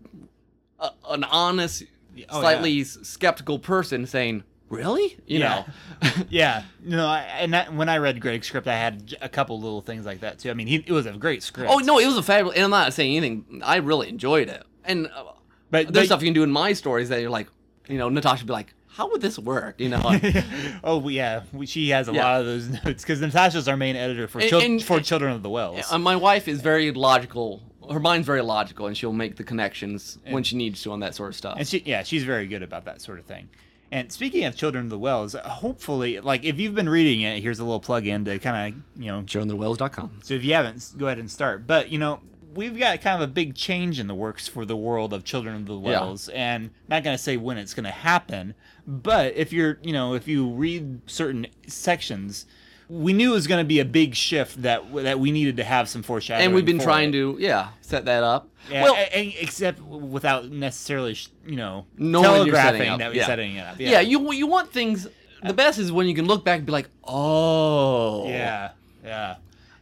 [0.80, 1.84] uh, an honest,
[2.28, 5.64] Oh, slightly s skeptical person saying, "Really?" You Yeah.
[6.02, 6.10] know.
[6.28, 9.80] yeah, no, I, and that, when I read Greg's script, I had a couple little
[9.80, 10.50] things like that too.
[10.50, 11.70] I mean, he, it was a great script.
[11.72, 12.56] oh no, it was a fabulous.
[12.56, 13.62] And I'm not saying anything.
[13.64, 14.62] I really enjoyed it.
[14.84, 15.32] And uh,
[15.70, 17.48] but there's but- stuff you can do in my stories that you're like,
[17.88, 20.00] you know, Natasha would be like, "How would this work?" You know.
[20.84, 22.24] oh well, yeah, we, she has a Yeah.
[22.24, 25.32] lot of those notes because Natasha's our main editor for And- chil- and- for Children
[25.32, 25.84] of the Wells.
[25.90, 27.62] Uh, my wife is very logical.
[27.90, 31.14] Her mind's very logical, and she'll make the connections when she needs to on that
[31.16, 31.56] sort of stuff.
[31.58, 33.48] and she, yeah, she's very good about that sort of thing.
[33.90, 37.58] And speaking of Children of the Wells, hopefully, like if you've been reading it, here's
[37.58, 40.20] a little plug in to kind of, you know, childrenofthewells.com.
[40.22, 41.66] so if you haven't, go ahead and start.
[41.66, 42.20] But you know,
[42.54, 45.56] we've got kind of a big change in the works for the world of Children
[45.56, 48.54] of the Wells, and not gonna say when it's gonna happen,
[48.86, 52.46] but if you're, you know, if you read certain sections,
[52.88, 55.88] we knew it was gonna be a big shift that that we needed to have
[55.88, 56.46] some foreshadowing.
[56.46, 57.12] And we've been trying it.
[57.12, 58.48] to, yeah, set that up.
[58.70, 63.26] Yeah, well, a- a- except without necessarily, you know, telegraphing that we're yeah.
[63.26, 63.80] setting it up.
[63.80, 64.00] yeah.
[64.00, 65.08] you you want things.
[65.44, 68.70] The best is when you can look back and be like, oh, yeah,
[69.04, 69.36] yeah,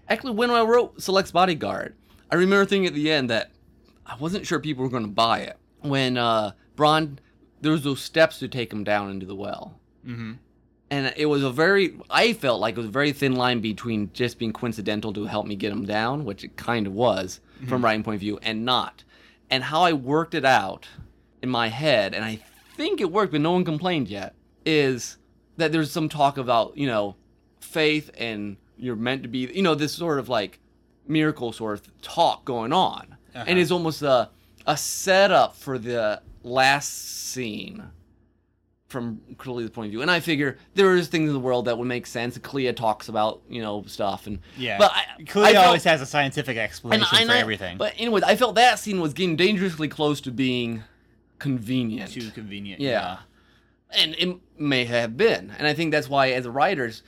[0.09, 1.95] Actually, when I wrote Select's Bodyguard,
[2.31, 3.51] I remember thinking at the end that
[4.07, 5.57] I wasn't sure people were going to buy it.
[5.81, 7.19] When uh, Braun,
[7.61, 9.79] there was those steps to take him down into the well.
[10.05, 10.33] hmm
[10.91, 14.11] And it was a very, I felt like it was a very thin line between
[14.13, 17.85] just being coincidental to help me get him down, which it kind of was from
[17.85, 19.05] writing point of view, and not.
[19.51, 20.89] And how I worked it out
[21.43, 22.41] in my head, and I
[22.77, 25.19] think it worked, but no one complained yet, is
[25.57, 27.17] that there's some talk about, you know,
[27.61, 30.59] faith and you're meant to be, you know, this sort of like
[31.07, 33.17] miracle sort of talk going on.
[33.35, 33.45] Uh-huh.
[33.47, 34.31] And it's almost a,
[34.67, 37.85] a setup for the last scene
[38.89, 40.03] from Clea's point of view.
[40.03, 42.37] And I figure there is things in the world that would make sense.
[42.39, 44.79] Clea talks about, you know, stuff and yeah.
[44.79, 47.79] But I, Clea I felt- always has a scientific explanation and for I- everything.
[47.79, 50.83] But anyway, I felt that scene was getting dangerously close to being
[51.39, 52.11] convenient.
[52.13, 52.81] Too convenient.
[52.81, 53.19] Yeah.
[53.93, 55.53] And it may have been.
[55.57, 57.03] And I think that's why as writers,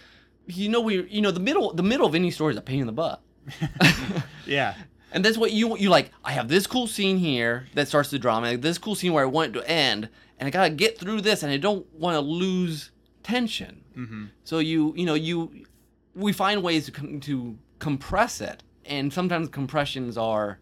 [0.47, 2.81] you know we you know the middle the middle of any story is a pain
[2.81, 3.21] in the butt.
[4.47, 4.75] Yeah.
[5.13, 6.11] And that's what you you like.
[6.25, 8.49] I have this cool scene here that starts the drama.
[8.49, 11.21] Like this cool scene where I want it to end, and I gotta get through
[11.21, 12.91] this, and I don't want to lose
[13.23, 13.85] tension.
[13.97, 14.25] Mm-hmm.
[14.45, 15.67] So you you know you
[16.15, 20.59] we find ways to com- to compress it, and sometimes compressions are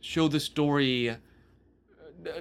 [0.00, 1.16] show the story, uh,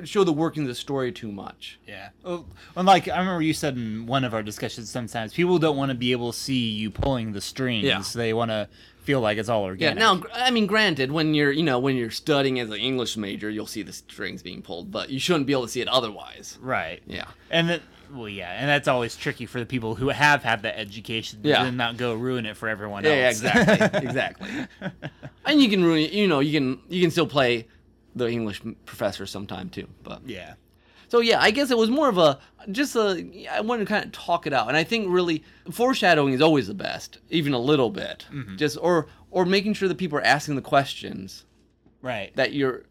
[0.03, 1.79] show the working of the story too much.
[1.87, 2.09] Yeah.
[2.23, 5.77] Well, and like I remember you said in one of our discussions, sometimes people don't
[5.77, 7.85] want to be able to see you pulling the strings.
[7.85, 8.03] Yeah.
[8.13, 8.67] They want to
[9.03, 9.99] feel like it's all organic.
[10.01, 10.13] Yeah.
[10.13, 13.49] Now, I mean, granted, when you're you know when you're studying as an English major,
[13.49, 16.57] you'll see the strings being pulled, but you shouldn't be able to see it otherwise.
[16.61, 17.01] Right.
[17.05, 17.25] Yeah.
[17.49, 17.81] And then,
[18.13, 21.63] well, yeah, and that's always tricky for the people who have had that education Yeah.
[21.63, 24.49] to not go ruin it for everyone Yeah, yeah, exactly, exactly.
[25.45, 27.67] And you can ruin, you know, you can you can still play
[28.15, 29.87] the English professor sometime too.
[30.03, 30.53] But yeah.
[31.13, 32.39] So yeah, I guess it was more of a
[32.71, 36.33] just a I wanted to kind of talk it out, and I think really foreshadowing
[36.33, 38.55] is always the best, even a little bit, mm-hmm.
[38.55, 41.45] just or or making sure that people are asking the questions
[42.01, 42.35] Right.
[42.35, 42.85] that you're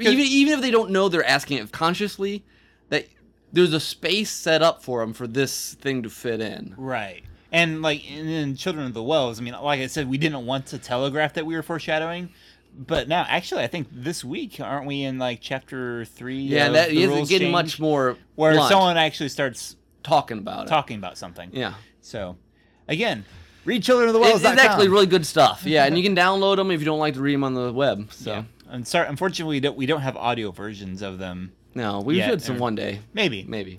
[0.00, 2.46] even even if they don't know they're asking it consciously,
[2.88, 3.08] that
[3.52, 6.72] there's a space set up for them for this thing to fit in.
[6.78, 7.24] Right.
[7.52, 10.46] And like in, in Children of the Wells, I mean, like I said, we didn't
[10.46, 12.30] want to telegraph that we were foreshadowing,
[12.76, 16.40] but now actually, I think this week aren't we in like chapter three?
[16.40, 17.52] Yeah, that isn't getting change?
[17.52, 20.68] much more where blunt someone actually starts talking about it.
[20.68, 21.50] talking about something.
[21.52, 21.74] Yeah.
[22.00, 22.36] So,
[22.88, 23.24] again,
[23.64, 24.44] read Children of the It- Wells.
[24.44, 25.64] it's actually really good stuff.
[25.64, 27.72] Yeah, and you can download them if you don't like to read them on the
[27.72, 28.12] web.
[28.12, 28.42] So Yeah.
[28.68, 31.52] And sorry, unfortunately, we don't we don't have audio versions of them.
[31.74, 33.78] no, we Yeah, should some one day, Maybe maybe.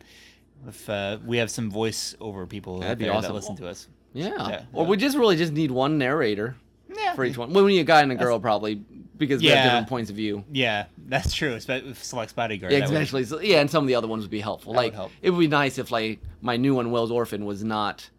[0.68, 3.36] if uh, we have some voice over people That'd be there that awesome.
[3.36, 3.88] listen to us.
[4.14, 4.50] Yeah.
[4.50, 4.62] Yeah.
[4.74, 6.56] Or we just really just need one narrator
[6.95, 7.13] Yeah.
[7.15, 7.54] for each one.
[7.54, 8.76] Well, we need a guy and a girl probably
[9.17, 10.43] because we have different points of view.
[10.52, 11.54] Yeah, that's true.
[11.54, 12.71] Especially with Select's Bodyguard.
[12.71, 14.73] Yeah, that would- especially so, yeah, and some of the other ones would be helpful.
[14.73, 15.12] That would like help.
[15.21, 18.10] it would be nice if like my new one, Wells Orphan, was not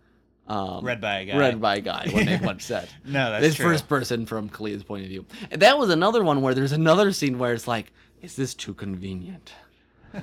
[0.49, 1.39] um, read by a guy.
[1.39, 2.09] read by a guy.
[2.11, 2.89] What they once said.
[3.05, 3.67] No, that's It's true.
[3.67, 5.25] first person from Kalea's point of view.
[5.51, 8.75] And that was another one where there's another scene where it's like, is this too
[8.75, 9.53] convenient?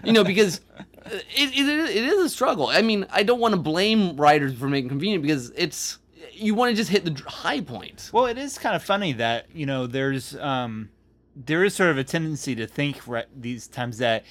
[0.03, 0.61] You know, because
[1.05, 2.67] it, it, it is a struggle.
[2.67, 5.99] I mean, I don't want to blame writers for making convenient because it's
[6.33, 8.11] you want to just hit the high points.
[8.13, 10.89] Well, it is kind of funny that you know there's um
[11.35, 14.23] there is sort of a tendency to think right these times that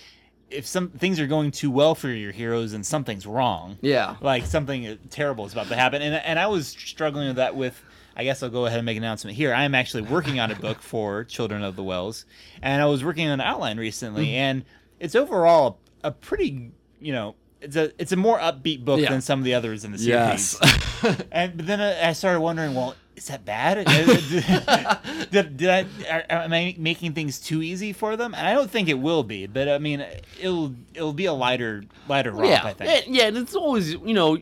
[0.51, 3.77] if some things are going too well for your heroes and something's wrong.
[3.81, 4.17] Yeah.
[4.21, 6.01] like something terrible is about to happen.
[6.03, 7.83] And and I was struggling with that with.
[8.17, 9.53] I guess I'll go ahead and make an announcement here.
[9.53, 12.27] I am actually working on a book for Children of the Wells,
[12.63, 14.35] and I was working on an outline recently, Mm-hmm.
[14.37, 14.65] and
[15.01, 19.11] it's overall a pretty, you know, it's a it's a more upbeat book Yeah.
[19.11, 20.57] than some of the others in the series.
[20.61, 21.21] Yes.
[21.33, 23.85] And but then I I started wondering, well, is that bad?
[25.31, 28.35] did, did I are, am I making things too easy for them?
[28.35, 29.47] And I don't think it will be.
[29.47, 30.05] But I mean,
[30.41, 32.47] it'll it'll be a lighter lighter romp.
[32.47, 32.63] yeah.
[32.65, 33.05] I think.
[33.09, 34.39] Yeah, and it's always, you know,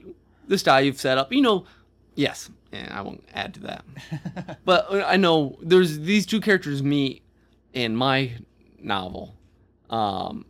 [0.49, 1.33] the style you've set up.
[1.33, 1.65] You know,
[2.15, 2.51] yes.
[2.73, 3.85] Yeah, I won't add to that.
[4.65, 7.23] but uh, I know there's these two characters meet
[7.75, 8.33] in my
[8.79, 9.35] novel.
[9.91, 10.47] Um,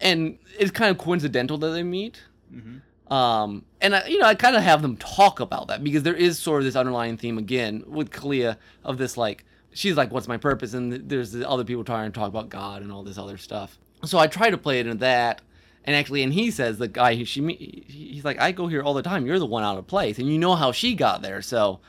[0.00, 2.22] and it's kind of coincidental that they meet.
[2.54, 2.80] Mhm.
[3.12, 6.14] Um, and I, you know, I kind of have them talk about that because there
[6.14, 10.28] is sort of this underlying theme again with Kalia of this like she's like, "What's
[10.28, 13.18] my purpose?" and there's the other people trying to talk about God and all this
[13.18, 13.78] other stuff.
[14.04, 15.42] So I try to play it into that,
[15.84, 17.40] And actually, and he says the guy who she
[17.88, 19.26] he's like, I go here all the time.
[19.26, 21.42] You're the one out of place, and you know how she got there.
[21.42, 21.80] So,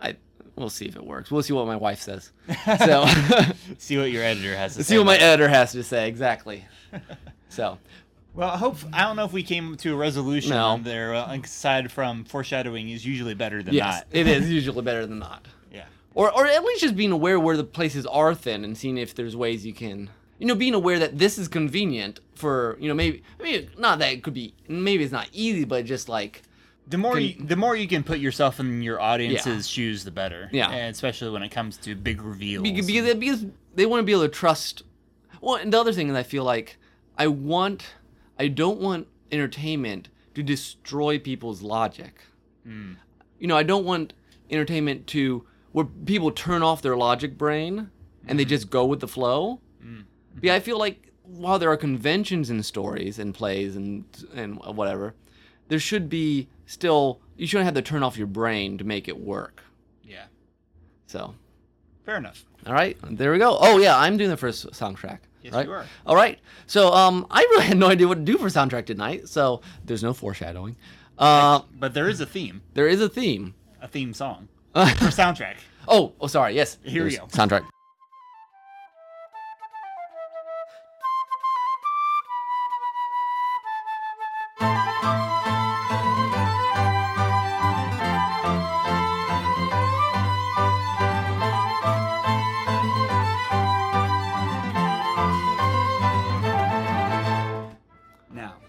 [0.00, 0.16] I
[0.56, 1.30] we'll see if it works.
[1.30, 2.32] We'll see what my wife says.
[2.78, 3.06] So,
[3.78, 4.88] See what your editor has to say.
[4.94, 6.64] see what my editor has to say exactly.
[7.48, 7.78] So,
[8.34, 10.78] Well, I hope I don't know if we came to a resolution No.
[10.82, 11.14] there.
[11.14, 14.06] uh, Aside from foreshadowing is usually better than yes, not.
[14.12, 15.46] it is usually better than not.
[15.72, 15.84] Yeah.
[16.14, 19.14] or or at least just being aware where the places are thin and seeing if
[19.14, 22.94] there's ways you can you know being aware that this is convenient for you know
[22.94, 26.42] maybe I mean, not that it could be maybe it's not easy but just like
[26.86, 30.48] The more you, the more you can put yourself in your audience's shoes, the better.
[30.52, 30.70] Yeah.
[30.70, 32.62] and especially when it comes to big reveals.
[32.62, 34.84] because, because they want to be able to trust
[35.40, 36.76] well and the other thing is i feel like
[37.16, 37.94] i want
[38.38, 42.22] i don't want entertainment to destroy people's logic.
[42.64, 42.92] Hmm.
[43.38, 44.12] You know i don't want
[44.50, 47.90] entertainment to where people turn off their logic brain
[48.26, 48.48] and they hmm.
[48.48, 49.60] just go with the flow.
[49.82, 50.00] Hmm.
[50.40, 55.14] Yeah i feel like while there are conventions in stories and plays and and whatever
[55.68, 59.18] there should be still you shouldn't have to turn off your brain to make it
[59.18, 59.62] work.
[60.02, 60.24] Yeah,
[61.06, 61.34] so.
[62.04, 62.44] Fair enough.
[62.66, 63.56] all right, there we go.
[63.60, 65.20] Oh yeah, I'm doing the first soundtrack.
[65.48, 65.66] Yes, right?
[65.66, 65.84] you are.
[66.06, 66.38] All right.
[66.66, 69.28] So um, I really had no idea what to do for soundtrack tonight.
[69.28, 70.76] So there's no foreshadowing.
[71.18, 73.54] Uh, But there is a theme, there is a theme.
[73.82, 75.56] a theme song for soundtrack.
[75.88, 76.54] Oh, oh, sorry.
[76.54, 76.78] Yes.
[76.82, 77.26] Here we go.
[77.26, 77.64] Soundtrack.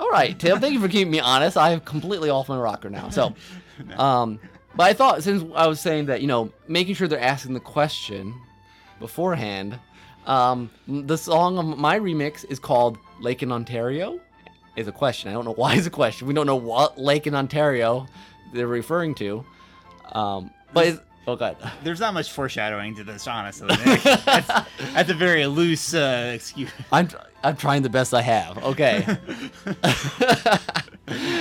[0.09, 0.59] All right, Tim.
[0.59, 1.55] Thank you for keeping me honest.
[1.55, 3.09] I am completely off my rocker now.
[3.09, 3.35] So,
[3.95, 4.39] um,
[4.75, 7.59] but I thought since I was saying that you know making sure they're asking the
[7.59, 8.33] question
[8.99, 9.77] beforehand,
[10.25, 14.19] um, the song of my remix is called "Lake in Ontario."
[14.75, 15.29] Is a question.
[15.29, 16.27] I don't know why it's a question.
[16.27, 18.07] We don't know what lake in Ontario
[18.51, 19.45] they're referring to.
[20.13, 21.57] Um, but it's, oh god.
[21.83, 23.67] there's not much foreshadowing to this, honestly.
[24.03, 26.71] that's, that's a very loose uh, excuse.
[26.91, 27.09] I'm
[27.43, 28.57] I'm trying the best I have.
[28.63, 29.05] Okay.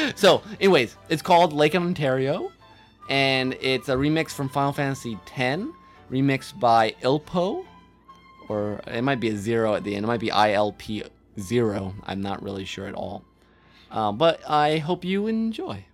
[0.15, 2.53] so, anyways, it's called Lake in Ontario,
[3.09, 5.63] and it's a remix from Final Fantasy X,
[6.11, 7.65] remixed by Ilpo,
[8.49, 10.05] or it might be a zero at the end.
[10.05, 11.09] It might be ILP
[11.41, 11.95] zero.
[12.05, 13.25] I'm not really sure at all.
[13.91, 15.85] Um, but I hope you enjoy.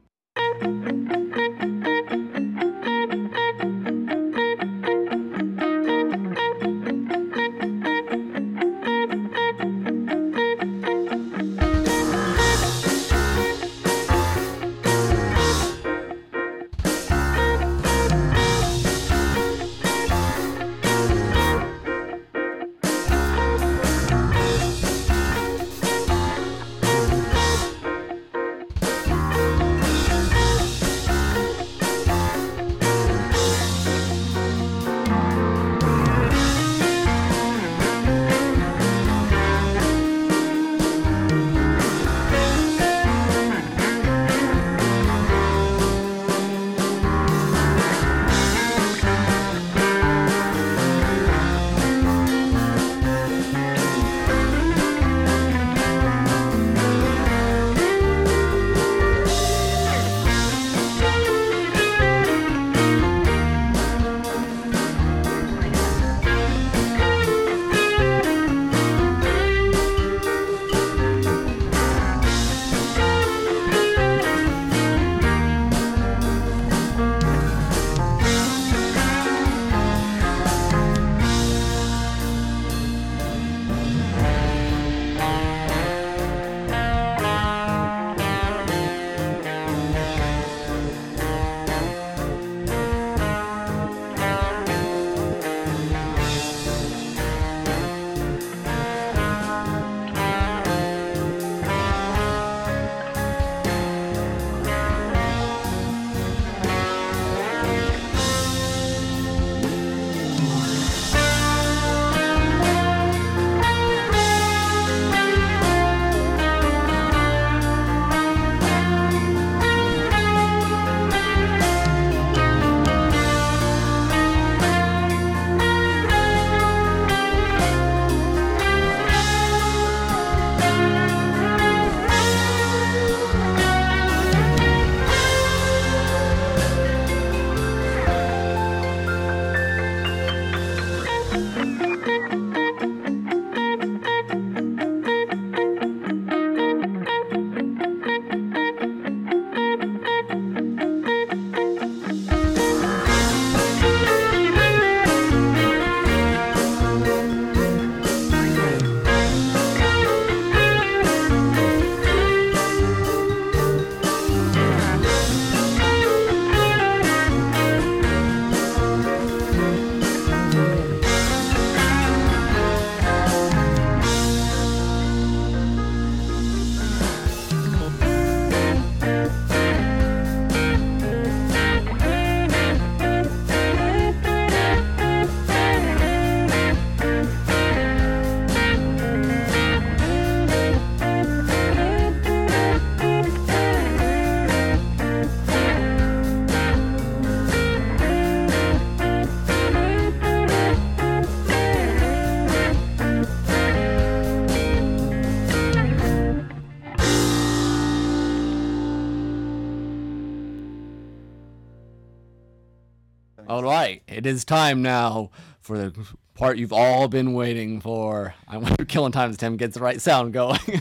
[214.26, 215.92] It is time now for the
[216.34, 218.34] part you've all been waiting for.
[218.48, 220.58] I wonder killing times Tim gets the right sound going.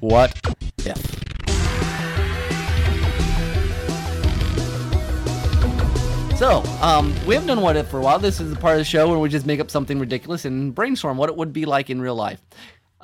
[0.00, 0.40] what
[0.78, 0.96] if?
[6.38, 8.18] So, um, we haven't done what if for a while.
[8.18, 10.74] This is the part of the show where we just make up something ridiculous and
[10.74, 12.40] brainstorm what it would be like in real life.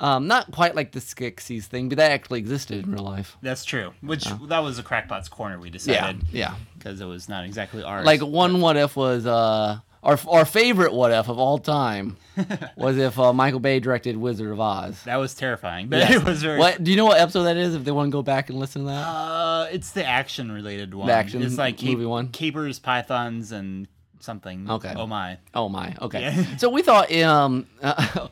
[0.00, 3.36] Um, not quite like the Skeksis thing, but that actually existed in real life.
[3.42, 3.92] That's true.
[4.00, 6.22] Which that was a crackpot's corner we decided.
[6.32, 6.54] Yeah, yeah.
[6.78, 8.06] Because it was not exactly ours.
[8.06, 12.16] Like one what if was uh our our favorite what if of all time
[12.76, 15.02] was if uh, Michael Bay directed Wizard of Oz.
[15.04, 16.12] that was terrifying, but Yes.
[16.14, 16.58] it was very.
[16.58, 17.74] What do you know what episode that is?
[17.74, 20.94] If they want to go back and listen to that, Uh, it's the action related
[20.94, 21.08] one.
[21.08, 22.28] The action It's like movie one?
[22.28, 23.86] Capers, pythons, and
[24.22, 24.70] something.
[24.70, 24.92] Okay.
[24.96, 25.38] Oh my.
[25.54, 26.20] oh my, okay.
[26.20, 26.56] Yeah.
[26.56, 28.28] So we thought, um, uh,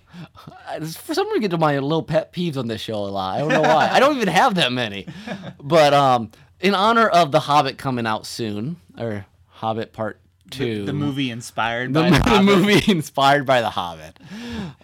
[0.80, 3.36] for some reason, get to my little pet peeves on this show a lot.
[3.36, 3.88] I don't know why.
[3.90, 5.06] I don't even have that many,
[5.62, 10.20] but um, in honor of The Hobbit coming out soon, or Hobbit Part
[10.50, 14.18] Two, The movie inspired the, by the the movie inspired by The Hobbit,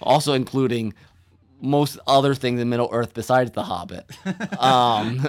[0.00, 0.94] also including
[1.60, 4.04] most other things in Middle Earth besides The Hobbit,
[4.60, 5.26] um,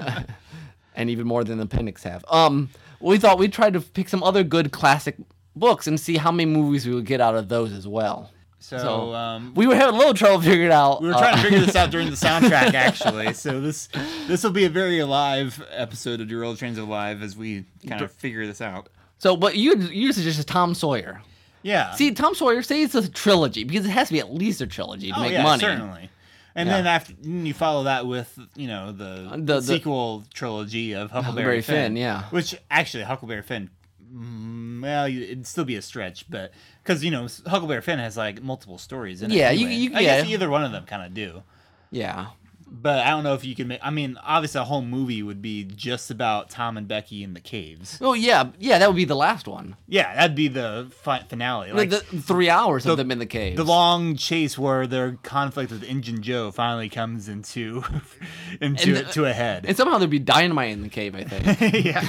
[0.96, 2.26] and even more than the Appendix have.
[2.30, 5.16] Um, we thought we'd try to pick some other good classic
[5.56, 8.32] books and see how many movies we would get out of those as well.
[8.60, 11.02] So, So, um, We were having a little trouble figuring out.
[11.02, 13.34] we were trying uh, to figure this out during the soundtrack, actually.
[13.34, 13.90] So this
[14.28, 18.02] this will be a very alive episode of Derailed Trains of Live as we kind
[18.02, 18.90] of figure this out.
[19.20, 21.22] So, but you you suggested Tom Sawyer.
[21.62, 21.92] Yeah.
[21.94, 24.68] See, Tom Sawyer, say it's a trilogy because it has to be at least a
[24.68, 25.62] trilogy to oh make yeah, money.
[25.62, 26.10] certainly.
[26.56, 26.78] And Yeah.
[26.78, 31.24] then after you follow that with you know the, The- the- sequel trilogy of Huckleberry,
[31.58, 32.24] Huckleberry Finn, Finn, yeah.
[32.32, 33.70] Which actually Huckleberry Finn,
[34.16, 36.52] Mm, well, it'd still be a stretch, but
[36.84, 39.36] because you know Huckleberry Finn has like multiple stories in it.
[39.36, 39.82] Yeah, you- anyway.
[39.82, 40.34] you- I guess yeah.
[40.34, 41.44] either one of them kind of do.
[41.92, 42.28] Yeah.
[42.68, 43.80] But I don't know if you can make.
[43.84, 47.40] I mean, obviously, a whole movie would be just about Tom and Becky in the
[47.40, 48.00] caves.
[48.02, 48.80] Oh yeah, yeah.
[48.80, 49.76] That would be the last one.
[49.88, 51.72] Yeah, that'd be the fi- finale.
[51.72, 53.56] Like Like the three hours the- of them in the cave.
[53.56, 57.84] the long chase where their conflict with Injun Joe finally comes into
[58.62, 59.66] into the- to a head.
[59.68, 61.16] and somehow there'd be dynamite in the cave.
[61.16, 61.86] I think.
[61.86, 62.08] yeah.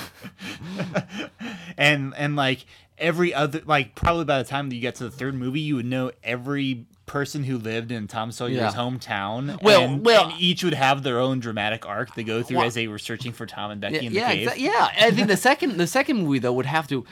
[1.76, 2.64] and and like
[2.98, 5.76] every other like probably by the time that you get to the third movie, you
[5.76, 8.72] would know every person who lived in Tom Sawyer's Yeah.
[8.72, 9.62] hometown.
[9.62, 12.66] Well- and, well- and each would have their own dramatic arc they go through Well-
[12.66, 14.48] as they were searching for Tom and Becky yeah, in the yeah, cave.
[14.48, 14.88] exa- yeah.
[15.00, 17.06] I think the second the second movie though would have to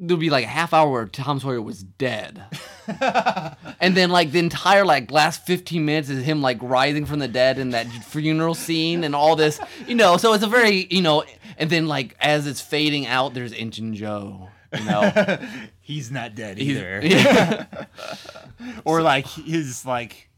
[0.00, 2.42] there'd be like a half hour where Tom Sawyer was dead.
[3.80, 7.28] and then like the entire like last 15 minutes is him like rising from the
[7.28, 11.00] dead in that funeral scene and all this, you know, so it's a very, you
[11.00, 11.24] know,
[11.58, 15.38] and then like as it's fading out there's Injun Joe, you know.
[15.84, 17.00] He's not dead He's- either.
[17.06, 17.84] yeah.
[18.86, 20.28] or like his like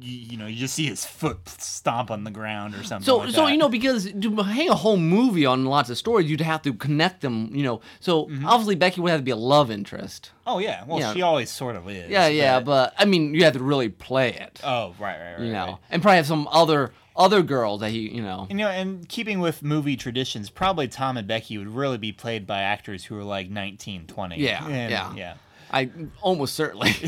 [0.00, 3.04] you, you know you just see his foot stomp on the ground or something.
[3.06, 3.52] So, like so that.
[3.52, 6.72] you know, because to hang a whole movie on lots of stories, you'd have to
[6.74, 7.54] connect them.
[7.54, 8.46] You know, so Mm-hmm.
[8.46, 10.32] obviously Becky would have to be a love interest.
[10.46, 11.12] Oh yeah, well Yeah.
[11.14, 12.10] she always sort of is.
[12.10, 14.60] Yeah, yeah, but I mean, you have to really play it.
[14.64, 15.40] oh right, right, right.
[15.46, 15.76] you know, right.
[15.90, 18.46] and probably have some other other girls that he, you know.
[18.50, 22.10] And, you know, and keeping with movie traditions, probably Tom and Becky would really be
[22.12, 24.36] played by actors who are like 19, 20.
[24.40, 25.14] Yeah, And- yeah.
[25.14, 25.34] yeah.
[25.72, 25.88] I
[26.20, 26.90] almost certainly.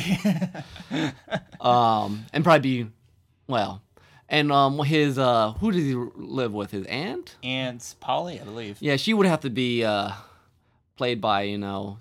[1.61, 2.90] um, and probably be,
[3.48, 3.83] well,
[4.29, 6.70] and um, his uh, who does he live with?
[6.70, 7.37] His aunt?
[7.42, 8.79] And Polly, I believe.
[8.81, 10.12] Yeah, she would have to be uh,
[10.96, 11.98] played by you know,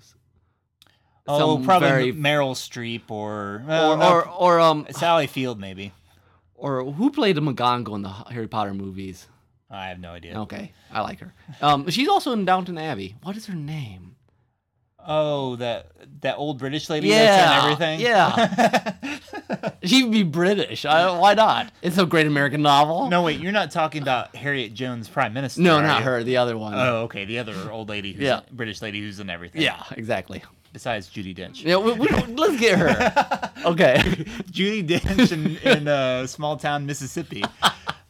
[1.26, 5.92] Oh, some probably very- Meryl Streep or or well, or, or um Sally Field, maybe.
[6.62, 9.26] Or who played the McGonagall in the Harry Potter movies?
[9.70, 10.38] I have no idea.
[10.40, 11.32] Okay, I like her.
[11.60, 13.16] Um, she's also in Downton Abbey.
[13.22, 14.16] What is her name?
[15.04, 15.90] Oh, that
[16.20, 18.00] that old British lady Yeah, that's in everything.
[18.00, 19.70] yeah.
[19.84, 20.84] She'd be British.
[20.84, 21.72] I, why not?
[21.82, 23.08] It's a great American novel.
[23.08, 25.60] no, wait, you're not talking about Harriet Jones, Prime Minister.
[25.60, 26.04] no, not you?
[26.04, 26.22] her.
[26.22, 26.74] The other one.
[26.74, 28.40] Oh, okay, the other old lady, who's Yeah.
[28.52, 29.62] British lady who's in everything.
[29.62, 30.42] yeah, exactly.
[30.72, 31.62] Besides Judi Dench.
[31.64, 33.48] Yeah, we, we, let's get her.
[33.64, 33.98] Okay.
[34.50, 37.44] Judi Dench in, in uh, small town Mississippi.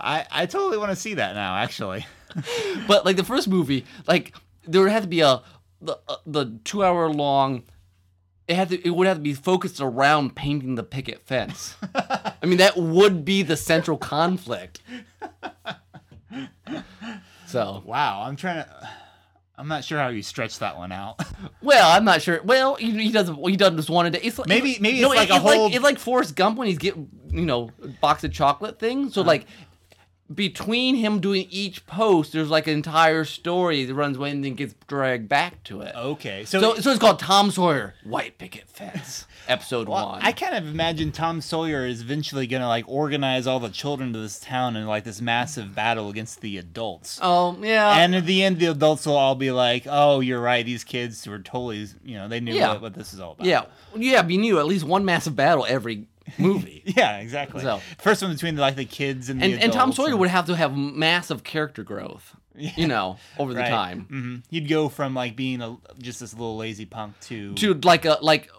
[0.00, 2.06] I, I totally want to see that now, actually.
[2.88, 4.34] but like the first movie, like
[4.66, 5.42] there would have to be a
[5.82, 7.64] the uh, the two hour long.
[8.48, 8.80] It had to.
[8.82, 11.74] It would have to be focused around painting the picket fence.
[11.94, 14.80] I mean, that would be the central conflict.
[17.46, 18.88] So, Wow, I'm trying to.
[19.58, 21.20] I'm not sure how you stretch that one out.
[21.62, 22.40] Well, I'm not sure.
[22.42, 23.36] Well, he, he doesn't.
[23.48, 24.26] He doesn't just want to.
[24.26, 26.58] It's like, Maybe- maybe no, it's like a it's whole- Like, it's like Forrest Gump
[26.58, 29.10] when he's getting you know box of chocolate thing.
[29.10, 29.28] So uh-huh.
[29.28, 29.46] like.
[30.34, 34.54] Between him doing each post, there's like an entire story that runs away and then
[34.54, 35.94] gets dragged back to it.
[35.94, 40.20] Okay, so, So, so it's called Tom Sawyer White Picket Fence, episode well, one.
[40.22, 44.20] I kind of imagine Tom Sawyer is eventually gonna like organize all the children of
[44.22, 47.18] this town in like this massive battle against the adults.
[47.22, 50.64] oh yeah, and at the end, the adults will all be like, "Oh, you're right.
[50.64, 52.68] These kids were totally, you know, they knew Yeah.
[52.72, 53.64] what, what this is all about." yeah,
[53.96, 54.26] yeah.
[54.26, 56.06] You knew at least one massive battle every
[56.38, 56.82] movie.
[56.96, 57.62] yeah, exactly.
[57.62, 60.46] So- First one between like the kids and the and, and Tom Sawyer would have
[60.46, 63.68] to have massive character growth, you know, over the right.
[63.70, 67.74] time hmm You'd go from like being a just this little lazy punk to to
[67.82, 68.50] like a like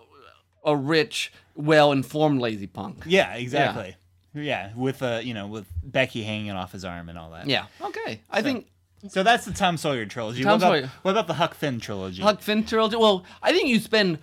[0.65, 3.03] a rich, well-informed lazy punk.
[3.05, 3.95] yeah, exactly.
[4.35, 7.47] Yeah, with uh, you know, with Becky hanging off his arm and all that.
[7.47, 7.65] Yeah.
[7.81, 8.21] Okay.
[8.31, 8.65] I think
[9.09, 10.41] So that's the Tom Sawyer trilogy.
[10.41, 10.91] Tom what, about, Sawyer.
[11.03, 12.23] what about the Huck Finn trilogy?
[12.23, 12.95] Huck Finn trilogy.
[12.95, 14.17] Well, I think you spend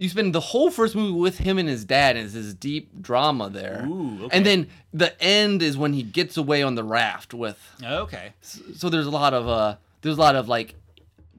[0.00, 3.00] you spend the whole first movie with him and his dad, and it's this deep
[3.00, 3.84] drama there.
[3.86, 4.36] Ooh, okay.
[4.36, 7.58] And then the end is when he gets away on the raft with.
[7.84, 8.32] okay.
[8.42, 10.74] So there's a lot of uh, there's a lot of like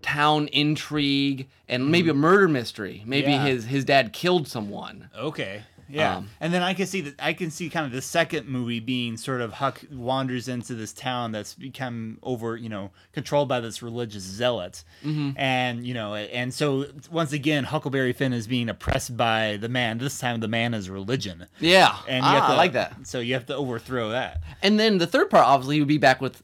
[0.01, 3.03] town intrigue and maybe a murder mystery.
[3.05, 3.45] Maybe Yeah.
[3.45, 5.09] his his dad killed someone.
[5.18, 5.64] Okay.
[5.91, 6.17] Yeah.
[6.17, 8.79] Um, and then I can see that I can see kind of the second movie
[8.79, 13.59] being sort of Huck wanders into this town that's become over, you know, controlled by
[13.59, 14.83] this religious zealot.
[15.03, 15.31] Mm-hmm.
[15.37, 19.97] And, you know, and so once again, Huckleberry Finn is being oppressed by the man.
[19.97, 21.47] This time the man is religion.
[21.59, 21.95] Yeah.
[22.07, 22.95] And ah, you have to, I like that.
[23.07, 24.41] So you have to overthrow that.
[24.61, 26.41] And then the third part, obviously, would be back with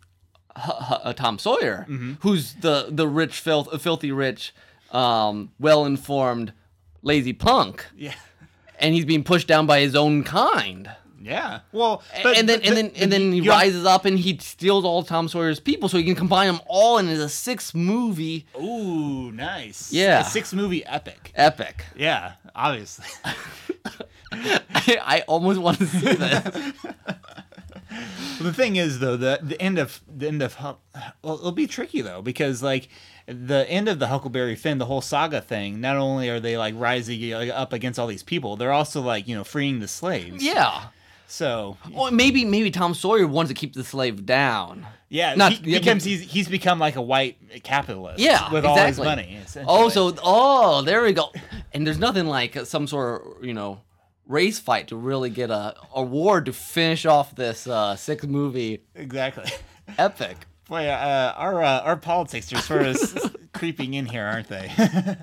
[0.55, 2.13] uh, Tom Sawyer, Mm-hmm.
[2.21, 4.53] who's the the rich, filth, filthy rich,
[4.91, 6.51] um, well informed,
[7.03, 8.15] lazy punk, Yeah.
[8.79, 10.89] And he's being pushed down by his own kind.
[11.21, 11.59] Yeah.
[11.71, 15.27] Well, and then and then and then he rises up and he steals all Tom
[15.27, 19.91] Sawyer's people, so he can combine them all into a six movie Ooh, nice.
[19.91, 20.21] Yeah.
[20.21, 21.31] A six movie epic.
[21.35, 21.83] epic.
[21.97, 23.05] Yeah, obviously.
[23.25, 23.35] I,
[25.01, 26.73] I almost want to see this.
[28.39, 30.79] Well, the thing is, though, the the end of the end of well,
[31.23, 32.89] it'll be tricky though because like
[33.27, 35.81] the end of the Huckleberry Finn, the whole saga thing.
[35.81, 39.35] Not only are they like rising up against all these people, they're also like you
[39.35, 40.43] know freeing the slaves.
[40.43, 40.87] yeah.
[41.29, 44.87] So Well, maybe maybe Tom Sawyer wants to keep the slave down.
[45.09, 48.19] yeah, Not- he becomes he's he's become like a white capitalist.
[48.19, 49.37] Yeah, with all his money.
[49.67, 51.33] Oh, so oh, there we go.
[51.73, 53.81] And there's nothing like some sort of you know
[54.25, 59.51] race fight to really get a award to finish off this uh, six movie exactly.
[59.97, 60.37] epic.
[60.69, 64.71] Boy, uh, our uh, our politics are sort of creeping in here, aren't they?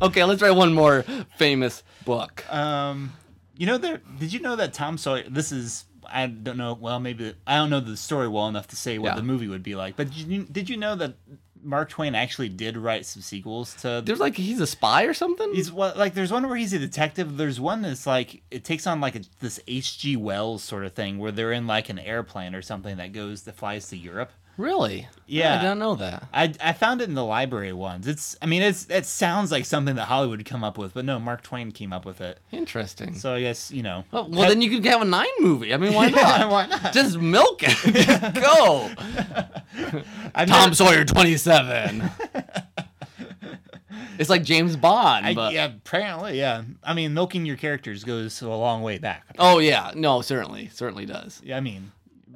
[0.00, 1.02] Okay, let's write one more
[1.38, 2.44] famous book.
[2.52, 3.14] Um,
[3.56, 4.00] you know, there.
[4.18, 5.24] Did you know that Tom Sawyer?
[5.28, 5.86] This is.
[6.06, 6.74] I don't know.
[6.74, 9.14] Well, maybe I don't know the story well enough to say what Yeah.
[9.16, 9.96] the movie would be like.
[9.96, 11.14] But did you, did you know that
[11.62, 14.02] Mark Twain actually did write some sequels to?
[14.04, 15.54] There's like he's a spy or something.
[15.54, 17.36] He's what like there's one where he's a detective.
[17.36, 20.16] There's one that's like it takes on like a, this H.G.
[20.16, 23.56] Wells sort of thing where they're in like an airplane or something that goes that
[23.56, 24.32] flies to Europe.
[24.58, 25.08] Really?
[25.26, 25.58] Yeah.
[25.58, 26.28] I don't know that.
[26.32, 28.06] I, I found it in the library once.
[28.06, 31.04] It's I mean it's it sounds like something that Hollywood would come up with, but
[31.04, 32.40] no, Mark Twain came up with it.
[32.52, 33.14] Interesting.
[33.14, 34.04] So I guess you know.
[34.12, 35.72] Oh, well, then you could have a nine movie.
[35.72, 36.50] I mean, why not?
[36.50, 36.92] why not?
[36.92, 38.34] Just milk it.
[38.34, 38.90] Go.
[40.34, 42.10] I've Tom never- Sawyer 27.
[44.18, 45.26] it's like James Bond.
[45.26, 45.52] I, but...
[45.52, 46.62] yeah, apparently, yeah.
[46.82, 49.24] I mean, milking your characters goes a long way back.
[49.38, 51.40] Oh yeah, no, certainly, certainly does.
[51.44, 51.92] Yeah, I mean,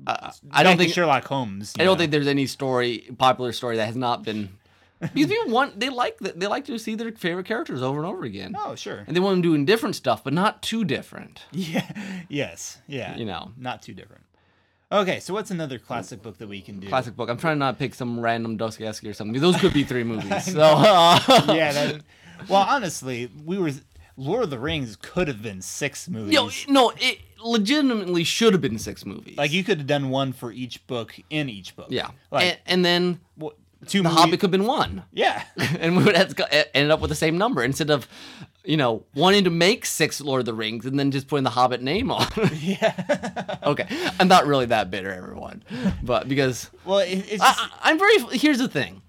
[0.07, 1.75] Uh, I don't think Sherlock Holmes.
[1.79, 4.51] I don't think there's any story, popular story that has not been
[5.01, 8.25] because people want they like they like to see their favorite characters over and over
[8.25, 9.05] again, Oh, sure.
[9.07, 11.43] and they want them doing different stuff, but not too different.
[11.53, 11.91] Yeah.
[12.29, 12.79] Yes.
[12.87, 13.17] Yeah.
[13.17, 13.53] You know.
[13.57, 14.25] not too different.
[14.91, 16.87] Okay, so what's another classic book that we can do?
[16.89, 17.31] Classic book.
[17.31, 19.41] I'm trying to not pick some random Dostoevsky or something.
[19.41, 20.45] Those could be three movies.
[20.53, 21.73] So uh, yeah.
[21.73, 22.03] That,
[22.49, 23.71] well, honestly, we were
[24.17, 26.35] Lord of the Rings could have been six movies.
[26.35, 29.37] Yo, no, it legitimately should have been six movies.
[29.37, 31.87] like you could have done one for each book in each book.
[31.91, 33.51] yeah, Like and, and then wha-
[33.87, 35.03] two the movie- Hobbit could have been one.
[35.13, 35.43] Yeah.
[35.81, 36.35] and we would have
[36.75, 38.07] ended up with the same number instead of,
[38.65, 41.51] you know, wanting to make six Lord of the Rings and then just putting the
[41.51, 42.27] Hobbit name on.
[42.61, 43.57] yeah.
[43.65, 43.89] okay,
[44.21, 45.65] I'm not really that bitter, everyone,
[46.03, 48.39] but because Well, it, it's I, just, I- I'm very.
[48.39, 49.03] Here's the thing,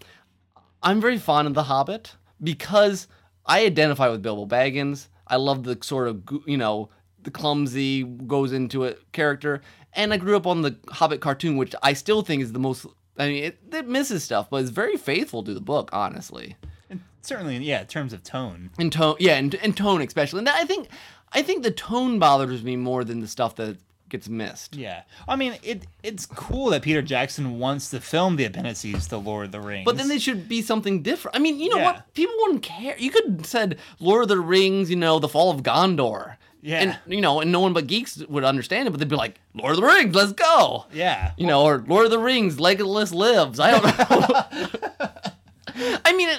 [0.81, 3.07] I'm very fond of the Hobbit because
[3.45, 5.07] I identify with Bilbo Baggins.
[5.27, 6.89] I love the sort of you know
[7.23, 9.61] the clumsy goes into it character,
[9.93, 12.85] and I grew up on the Hobbit cartoon, which I still think is the most.
[13.17, 16.55] I mean, it, it misses stuff, but it's very faithful to the book, honestly.
[16.89, 18.71] And certainly, yeah, in terms of tone.
[18.79, 20.87] in tone yeah in tone especially and i think
[21.31, 23.77] i think the tone bothers me more than the stuff that
[24.13, 25.83] gets missed Yeah, I mean it.
[26.01, 29.83] It's cool that Peter Jackson wants to film the appendices to Lord of the Rings.
[29.85, 31.91] but then they should be something different i mean you know Yeah.
[31.91, 35.27] what people wouldn't care you could have said lord of the rings you know the
[35.27, 36.79] fall of gondor Yeah.
[36.81, 39.35] And you know, and no one but geeks would understand it, but they'd be like,
[39.53, 40.85] Lord of the Rings, let's go.
[40.93, 41.33] Yeah.
[41.35, 43.59] You know, or Lord of the Rings, Legolas lives.
[43.59, 45.09] I don't know.
[45.75, 46.29] I mean,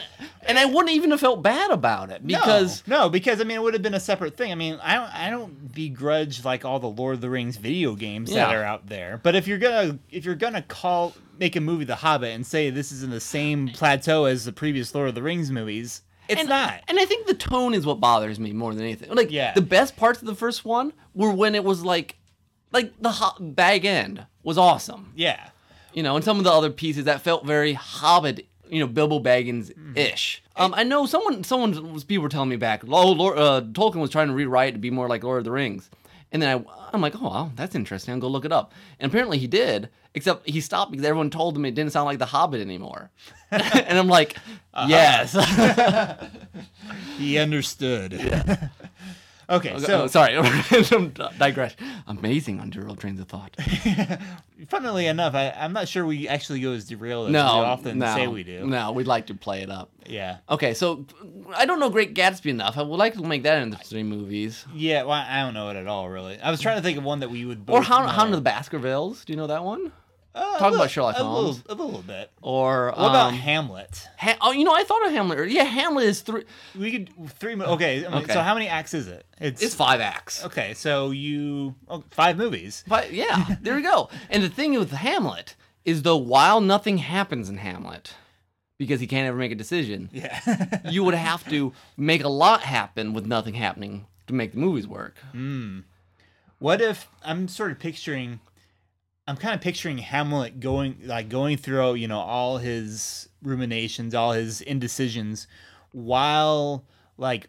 [0.46, 3.56] and I wouldn't even have felt bad about it because no, no, because I mean
[3.56, 4.52] it would have been a separate thing.
[4.52, 7.94] I mean, I don't I don't begrudge like all the Lord of the Rings video
[7.94, 9.20] games that are out there.
[9.22, 12.70] But if you're gonna if you're gonna call make a movie The Hobbit and say
[12.70, 16.40] this is in the same plateau as the previous Lord of the Rings movies, it's
[16.40, 16.80] and, not.
[16.88, 19.12] And I think the tone is what bothers me more than anything.
[19.14, 19.52] Like, Yeah.
[19.52, 22.16] the best parts of the first one were when it was like,
[22.72, 25.12] like the ho- bag end was awesome.
[25.16, 25.48] yeah.
[25.92, 29.20] you know, and some of the other pieces that felt very Hobbit, you know, Bilbo
[29.20, 30.42] Baggins ish.
[30.56, 34.00] Um, I know someone, someone was people were telling me back, oh, Lord, uh, Tolkien
[34.00, 35.88] was trying to rewrite to be more like Lord of the Rings,
[36.32, 38.14] and then I, I'm like, oh, wow, that's interesting.
[38.14, 41.56] I'll go look it up, and apparently he did, except he stopped because everyone told
[41.56, 43.10] him it didn't sound like the Hobbit anymore,
[43.50, 44.36] and I'm like,
[44.88, 45.36] yes.
[47.18, 48.70] He understood.
[49.48, 50.34] Okay, so so sorry,
[51.38, 51.74] digress.
[52.06, 53.56] Amazing on derailed trains of thought.
[54.68, 57.98] funnily enough, I, I'm not sure we actually go as derailed as No, we often
[57.98, 58.66] no, say we do.
[58.66, 59.90] No, we'd like to play it up.
[60.06, 60.38] Yeah.
[60.48, 61.06] Okay, so
[61.54, 62.76] I don't know Great Gatsby enough.
[62.76, 64.64] I would like to make that into three movies.
[64.74, 66.38] Yeah, well, I don't know it at all, really.
[66.40, 68.10] I was trying to think of one that we would Or Hound.
[68.10, 69.24] Hound of the Baskervilles.
[69.24, 69.92] Do you know that one?
[70.34, 71.62] Uh, Talk a about Sherlock a Holmes.
[71.68, 72.30] Little, a little bit.
[72.42, 74.08] Or What about um, Hamlet?
[74.18, 75.48] Ha- oh, you know, I thought of Hamlet.
[75.50, 76.42] Yeah, Hamlet is three.
[76.76, 77.54] We could three.
[77.54, 78.32] mo- Okay, I mean, Okay.
[78.32, 79.24] so how many acts is it?
[79.40, 80.44] It's five acts.
[80.44, 82.82] Okay, so you oh, five movies.
[82.88, 84.08] But yeah, there we go.
[84.28, 85.54] And the thing with Hamlet
[85.84, 88.14] is though, while nothing happens in Hamlet,
[88.76, 90.80] because he can't ever make a decision, Yeah.
[90.90, 94.88] you would have to make a lot happen with nothing happening to make the movies
[94.88, 95.16] work.
[96.58, 98.40] what if I'm sort of picturing?
[99.26, 104.32] I'm kind of picturing Hamlet going like going through you know all his ruminations, all
[104.32, 105.46] his indecisions,
[105.92, 106.84] while
[107.16, 107.48] like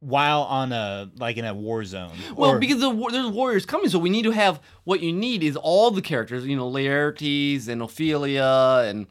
[0.00, 2.12] while on a like in a war zone.
[2.36, 5.42] Well, Or- because the, there's warriors coming, so we need to have what you need
[5.42, 9.06] is all the characters, you know, Laertes and Ophelia and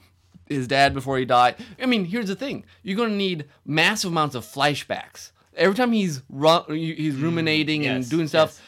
[0.48, 1.58] his dad before he died.
[1.82, 5.92] I mean, here's the thing: you're going to need massive amounts of flashbacks every time
[5.92, 8.62] he's ru- he's ruminating and Mm, yes, doing stuff.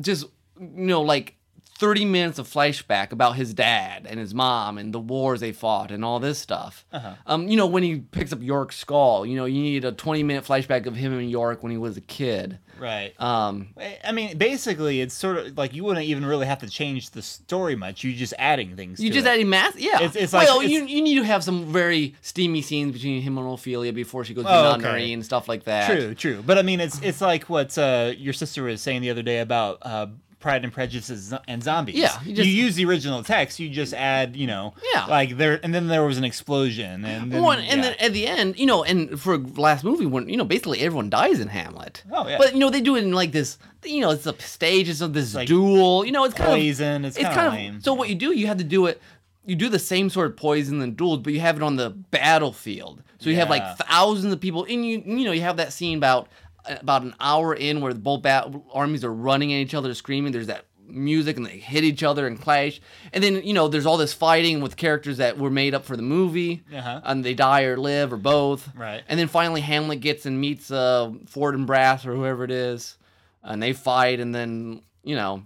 [0.00, 0.26] Just
[0.60, 1.36] you know, like.
[1.82, 5.90] 30 minutes of flashback about his dad and his mom and the wars they fought
[5.90, 6.84] and all this stuff.
[6.92, 7.14] Uh-huh.
[7.26, 10.22] Um, you know, when he picks up York's skull, you know, you need a 20
[10.22, 12.58] minute flashback of him and York when he was a kid.
[12.78, 13.20] right.
[13.20, 13.70] Um,
[14.04, 17.22] I- mean, basically, it's sort of like you wouldn't even really have to change the
[17.22, 18.04] story much.
[18.04, 19.00] You're just adding things.
[19.00, 19.30] You to just it.
[19.30, 19.96] adding math, yeah.
[19.96, 23.22] It's- it's like- well, it's- you you need to have some very steamy scenes between
[23.22, 25.12] him and Ophelia before she goes to Oh, the okay.
[25.12, 25.90] and stuff like that.
[25.90, 26.42] True, true.
[26.46, 29.40] But I mean, it's it's like what uh, your sister was saying the other day
[29.40, 30.06] about uh,
[30.42, 31.94] Pride and Prejudice and zombies.
[31.94, 33.58] Yeah, you you, use the original text.
[33.58, 35.06] You just add, you know, Yeah.
[35.06, 37.90] like there, and then there was an explosion, and then, Well, and, and yeah.
[37.90, 41.08] then at the end, you know, and for last movie, when you know, basically everyone
[41.08, 42.02] dies in Hamlet.
[42.12, 42.36] Oh, yeah.
[42.36, 43.56] But you know, they do it in like this.
[43.84, 44.88] You know, it's a stage.
[44.88, 46.04] It's of this like duel.
[46.04, 47.04] You know, it's kind of poison.
[47.06, 47.80] It's, it's kind of of lame.
[47.80, 49.00] so what you do you have to do it
[49.44, 51.90] you do the same sort of poison and duels but you have it on the
[51.90, 55.72] battlefield so you have like thousands of people and you you know you have that
[55.72, 56.28] scene about
[56.66, 60.32] about an hour in where the both bat- armies are running at each other screaming
[60.32, 62.80] there's that music and they hit each other and clash
[63.14, 65.96] and then you know there's all this fighting with characters that were made up for
[65.96, 67.00] the movie Uh-huh.
[67.04, 69.02] and they die or live or both Right.
[69.08, 72.98] and then finally hamlet gets and meets uh, Fortinbras or whoever it is
[73.42, 75.44] and they fight and then you know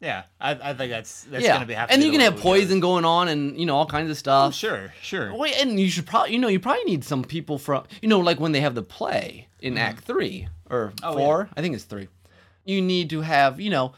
[0.00, 1.94] yeah, I, I think that's that's yeah, gonna be happening.
[1.96, 4.48] and you can have poison going on, and you know all kinds of oh, stuff.
[4.48, 5.34] Oh, sure, sure.
[5.34, 8.20] Wait, and you should probably, you know, you probably need some people from, you know,
[8.20, 9.82] like when they have the play in mm-hmm.
[9.82, 12.08] Act Three or Oh, four, I think it's three.
[12.64, 13.94] You need to have, you know,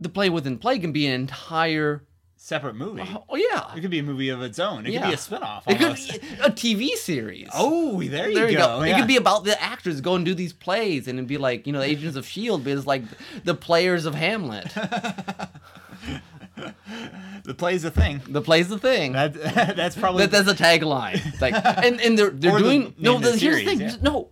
[0.00, 2.02] the play within play can be an entire.
[2.44, 3.02] Separate movie.
[3.04, 4.84] Oh, oh yeah, It could be a movie of its own.
[4.84, 5.02] It Yeah.
[5.02, 5.62] could be a spin-off.
[5.68, 7.48] it could be a TV series.
[7.54, 8.78] Oh, there you there you go.
[8.78, 8.82] go.
[8.82, 11.68] It could be about the actors go and do these plays, and it'd be like,
[11.68, 13.04] you know, Agents of Shield, but it's like
[13.44, 14.74] the players of Hamlet.
[17.44, 18.20] the play's the thing.
[18.28, 19.12] the play's the thing.
[19.12, 19.34] That,
[19.76, 21.40] that's probably That, that's a tagline.
[21.40, 23.18] Like, and and they're they're Or the doing no.
[23.18, 23.80] The, the here's the thing.
[23.80, 23.96] yeah.
[24.02, 24.30] No,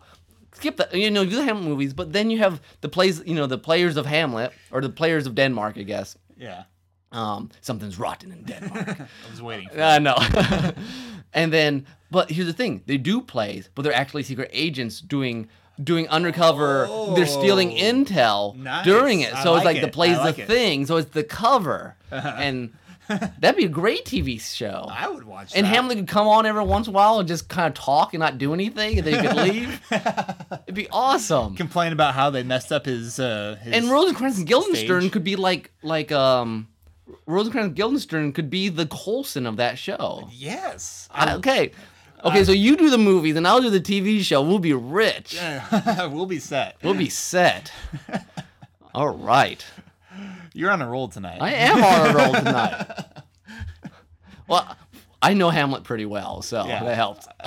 [0.52, 0.94] skip that.
[0.94, 3.22] You know, do the Hamlet movies, but then you have the plays.
[3.24, 6.16] You know, the players of Hamlet or the players of Denmark, I guess.
[6.36, 6.64] yeah.
[7.12, 9.00] Um, something's rotten in Denmark.
[9.00, 9.68] I was waiting.
[9.68, 10.16] For I know.
[11.32, 15.48] and then, but here's the thing: they do plays, but they're actually secret agents doing.
[15.82, 16.86] Doing undercover,
[17.16, 18.84] they're stealing Oh, intel nice.
[18.84, 20.46] during it, so it's like like the play's like the it.
[20.46, 22.74] thing, so it's the cover, and
[23.08, 24.86] that'd be a great TV show.
[24.90, 25.52] I would watch.
[25.56, 25.74] And that.
[25.74, 28.20] Hamlet could come on every once in a while and just kind of talk and
[28.20, 29.80] not do anything, and then he could leave.
[30.64, 31.56] It'd be awesome.
[31.56, 33.18] complain about how they messed up his.
[33.18, 35.12] Uh, his And Rosencrantz and Guildenstern stage.
[35.12, 36.68] could be like like um
[37.26, 40.28] Rosencrantz Guildenstern could be the Coulson of that show.
[40.32, 41.08] yes.
[41.11, 41.72] I- okay.
[42.22, 44.42] Okay, so you do the movies and I'll do the TV show.
[44.42, 45.38] We'll be rich.
[45.98, 46.76] we'll be set.
[46.82, 47.72] We'll be set.
[48.94, 49.64] All right.
[50.52, 51.38] You're on a roll tonight.
[51.40, 52.86] I am on a roll tonight.
[54.48, 54.76] Well,
[55.22, 56.82] I know Hamlet pretty well, so Yeah.
[56.82, 57.26] that helped.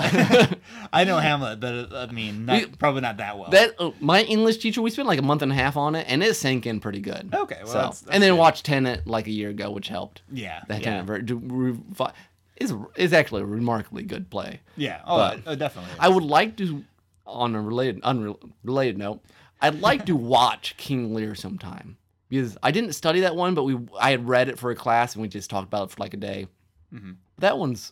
[0.94, 3.50] I know Hamlet, but I mean, not, We- probably not that well.
[3.50, 6.06] that uh, my English teacher, we spent like a month and a half on it,
[6.08, 7.34] and it sank in pretty good.
[7.34, 8.40] Okay, well, so that's- that's and then good.
[8.40, 10.22] watched Tennant like a year ago, which helped.
[10.32, 12.14] yeah, That yeah, Tennant ver- revi-
[12.58, 14.62] is is actually a remarkably good play.
[14.78, 15.02] yeah.
[15.06, 15.92] Oh, uh, definitely.
[16.00, 16.84] I would like to,
[17.26, 19.22] on a related unrelated note,
[19.62, 21.98] I'd like to watch King Lear sometime
[22.30, 25.16] because I didn't study that one, but we I had read it for a class
[25.16, 26.48] and we just talked about it for like a day.
[26.94, 27.16] Mhm.
[27.40, 27.92] That one's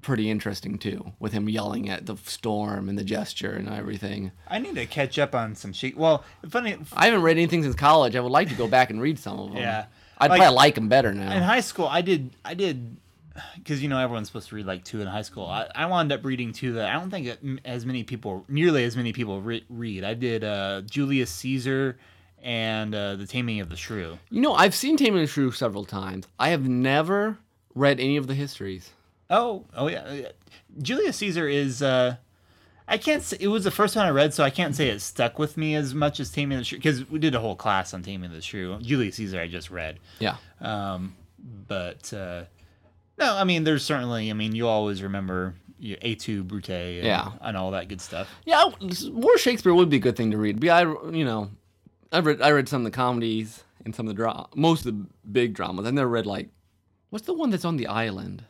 [0.00, 4.30] pretty interesting too, with him yelling at the storm and the gesture and everything.
[4.48, 5.96] I need to catch up on some shit.
[5.96, 6.76] Well, funny.
[6.92, 8.14] I haven't read anything since college.
[8.16, 9.58] I would like to go back and read some of them.
[9.58, 9.86] Yeah.
[10.18, 11.32] I'd Like- probably like them better now.
[11.32, 12.30] In high school, I did.
[12.44, 12.96] I did.
[13.54, 15.46] Because you know everyone's supposed to read like two in high school.
[15.46, 18.96] I, I wound up reading two that I don't think as many people, nearly as
[18.96, 20.02] many people re- read.
[20.02, 21.98] I did uh, Julius Caesar
[22.42, 24.18] and uh, The Taming of the Shrew.
[24.30, 26.26] you know, I've seen Taming of the Shrew several times.
[26.38, 27.38] I have never
[27.78, 28.90] read any of the histories.
[29.30, 30.00] Oh, oh yeah.
[30.00, 30.16] uh,
[30.82, 31.82] Julius Caesar is.
[31.82, 32.16] Uh,
[32.90, 35.00] I can't say it was the first one I read, so I can't say it
[35.00, 37.54] stuck with me as much as Taming of the Shrew because we did a whole
[37.56, 38.78] class on Taming of the Shrew.
[38.80, 40.36] Julius Caesar I just read, Yeah.
[40.62, 42.44] um, but uh,
[43.18, 44.30] no, I mean there's certainly.
[44.30, 47.32] I mean you always remember you know, Et tu Brute and, Yeah.
[47.42, 48.28] and all that good stuff.
[48.46, 48.64] Yeah,
[49.12, 50.58] more Shakespeare would be a good thing to read.
[50.58, 51.50] But I, you know,
[52.10, 54.96] I read I read some of the comedies and some of the drama, most of
[54.96, 55.86] the big dramas.
[55.86, 56.48] I never read like,
[57.10, 58.44] what's the one that's on the island?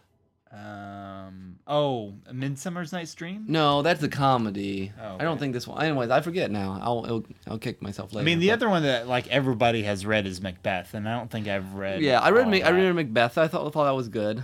[0.50, 3.44] Um, oh, A Midsummer's Night's Dream.
[3.48, 4.92] No, that's a comedy.
[5.00, 5.40] Oh, I don't okay.
[5.40, 5.82] think this one.
[5.82, 6.78] Anyways, I forget now.
[6.82, 8.22] I'll I'll, I'll kick myself later.
[8.22, 11.16] I mean the but- other one that like everybody has read is Macbeth, and I
[11.18, 12.00] don't think I've read.
[12.00, 12.78] Yeah, I read all Mac- I that.
[12.78, 13.38] read Macbeth.
[13.38, 14.42] I thought thought that was good.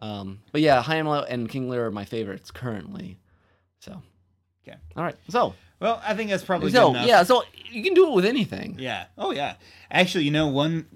[0.00, 3.18] Um, but yeah, Hamlet and King Lear are my favorites currently.
[3.80, 4.02] So.
[4.66, 4.76] Okay.
[4.96, 5.16] All right.
[5.28, 5.54] So.
[5.80, 7.06] Well, I think that's probably So good enough.
[7.08, 7.22] yeah.
[7.24, 8.76] So you can do it with anything.
[8.78, 9.06] Yeah.
[9.18, 9.54] Oh yeah.
[9.90, 10.86] Actually, you know one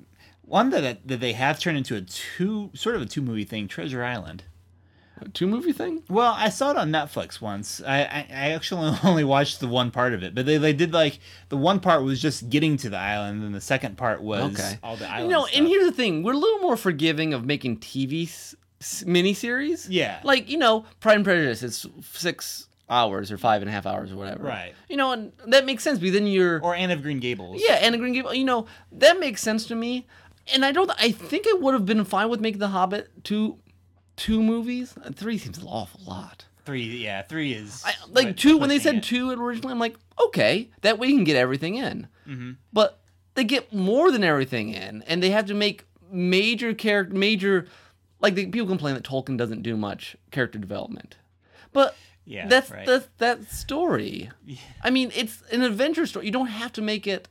[0.46, 3.68] one that that they have turned into a two sort of a two movie thing,
[3.68, 4.44] Treasure Island.
[5.18, 6.02] A two movie thing.
[6.10, 7.80] Well, I saw it on Netflix once.
[7.86, 10.92] I, I, I actually only watched the one part of it, but they, they did
[10.92, 14.52] like the one part was just getting to the island, and the second part was
[14.52, 14.78] Okay.
[14.82, 15.30] all the You island.
[15.30, 15.58] know, stuff.
[15.58, 19.86] and here's the thing: we're a little more forgiving of making TV s- s- miniseries.
[19.88, 23.86] yeah, Like you know, Pride and Prejudice is six hours or five and a half
[23.86, 24.44] hours or whatever.
[24.44, 24.74] Right.
[24.90, 27.62] You know, and that makes sense because then you're or Anne of Green Gables.
[27.66, 28.36] yeah, Anne of Green Gables.
[28.36, 30.06] You know, that makes sense to me.
[30.54, 30.90] And I don't.
[30.98, 33.58] I think I would have been fine with making The Hobbit two,
[34.16, 34.94] two movies.
[35.14, 36.44] Three seems an awful lot.
[36.64, 36.84] three.
[36.84, 39.02] Yeah, three is I, like two when they said it.
[39.04, 42.08] two originally, I'm like, okay, that way you can get everything in.
[42.28, 42.52] Mm-hmm.
[42.72, 43.00] But
[43.34, 47.66] they get more than everything in, and they have to make major character, major,
[48.20, 51.16] like the people complain that Tolkien doesn't do much character development,
[51.72, 52.86] but Yeah, that's right.
[52.86, 54.30] that's that story.
[54.82, 56.26] I mean, it's an adventure story.
[56.26, 57.28] You don't have to make it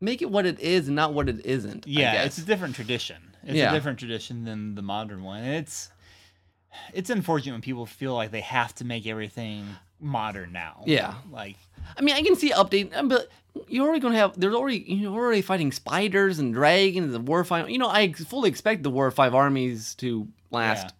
[0.00, 1.86] make it what it is and not what it isn't.
[1.86, 2.26] I Yeah, guess.
[2.26, 3.16] it's a different tradition.
[3.42, 3.70] It's Yeah.
[3.70, 5.42] a different tradition than the modern one.
[5.42, 5.90] And it's
[6.92, 9.66] it's unfortunate when people feel like they have to make everything
[9.98, 10.82] modern now.
[10.86, 11.14] Yeah.
[11.30, 11.56] Like
[11.96, 13.28] I mean, I can see update, uh, but
[13.68, 14.38] you're already gonna have.
[14.38, 17.68] There's already you're already fighting spiders and dragons and war five.
[17.68, 20.84] You know, I fully expect the war five armies to last.
[20.86, 20.90] yeah.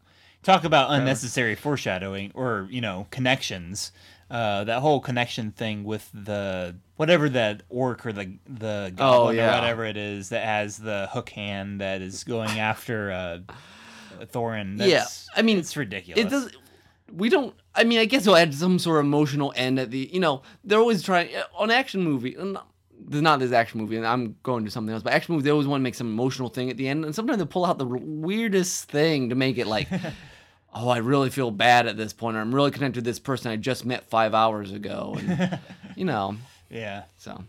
[0.42, 3.92] talk about unnecessary foreshadowing or, you know, connections.
[4.30, 9.50] Uh, that whole connection thing with the whatever that orc or the the goblin yeah.
[9.50, 13.38] or whatever it is that has the hook hand that is going after uh,
[14.26, 14.76] Thorin.
[14.78, 16.24] Yeah, I mean, it's ridiculous.
[16.24, 16.50] It does.
[17.12, 17.54] We don't.
[17.74, 20.08] I mean, I guess they'll add some sort of emotional end at the.
[20.12, 22.36] You know, they're always trying on action movie.
[23.02, 25.02] There's not this action movie, and I'm going to something else.
[25.02, 27.14] But action movies, they always want to make some emotional thing at the end, and
[27.14, 29.88] sometimes they pull out the weirdest thing to make it like,
[30.74, 33.50] oh, I really feel bad at this point, or I'm really connected to this person
[33.50, 35.58] I just met five hours ago, and
[35.96, 36.36] you know,
[36.70, 37.04] Yeah.
[37.18, 37.42] so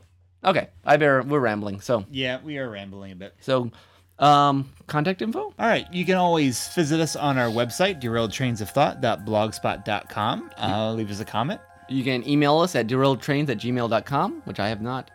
[0.44, 1.82] okay, I bear we're rambling.
[1.82, 3.36] So Yeah, we are rambling a bit.
[3.42, 3.72] so,
[4.20, 5.54] um, contact info.
[5.58, 10.52] All right, you can always visit us on our website, derailedtrainsofthought.blogspot.com.
[10.62, 11.60] Uh, leave us a comment.
[11.90, 15.10] You can email us at derailedtrains at gmail.com, which I have not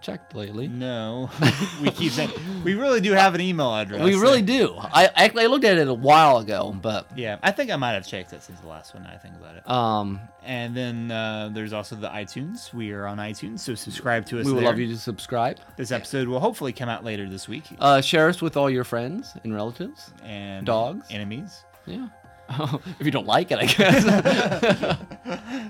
[0.00, 0.68] checked lately.
[0.68, 1.30] No,
[1.82, 2.30] we keep saying
[2.64, 4.02] we really do have an email address.
[4.02, 4.74] We really do.
[4.78, 7.92] I actually I looked at it a while ago, but Yeah, I think I might
[7.92, 9.06] have checked it since the last one.
[9.06, 9.68] I think about it.
[9.70, 12.72] um, And then uh, there's also the iTunes.
[12.74, 14.46] We are on iTunes, so subscribe to us.
[14.46, 15.58] we would love you to subscribe.
[15.76, 17.64] This episode will hopefully come out later this week.
[17.78, 20.12] Uh, share us with all your friends and relatives.
[20.24, 21.06] And dogs.
[21.10, 21.64] enemies.
[21.86, 22.08] Yeah.
[22.98, 24.04] if you don't like it, I guess.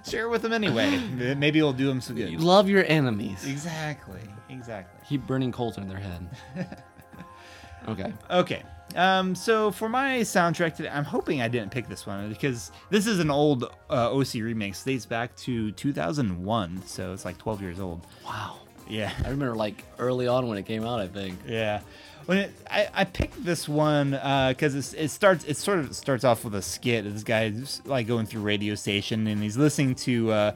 [0.11, 0.99] Share with them anyway.
[1.35, 2.31] Maybe it'll do them some good.
[2.31, 3.47] you love your enemies.
[3.47, 4.21] Exactly.
[4.49, 5.01] Exactly.
[5.09, 6.29] Keep burning coals in their head.
[7.89, 8.13] okay.
[8.31, 8.63] Okay.
[8.97, 13.07] Um, so for my soundtrack today, I'm hoping I didn't pick this one because this
[13.07, 14.85] is an old uh, OC remix.
[14.85, 18.07] Dates back to 2001, so it's like 12 years old.
[18.25, 18.59] Wow.
[18.89, 19.13] Yeah.
[19.25, 21.01] I remember like early on when it came out.
[21.01, 21.39] I think.
[21.47, 21.81] Yeah.
[22.27, 26.45] When it, I, I picked this one because it starts it sort of starts off
[26.45, 27.05] with a skit.
[27.05, 30.33] This guy's like going through radio station and he's listening to.
[30.33, 30.53] Uh,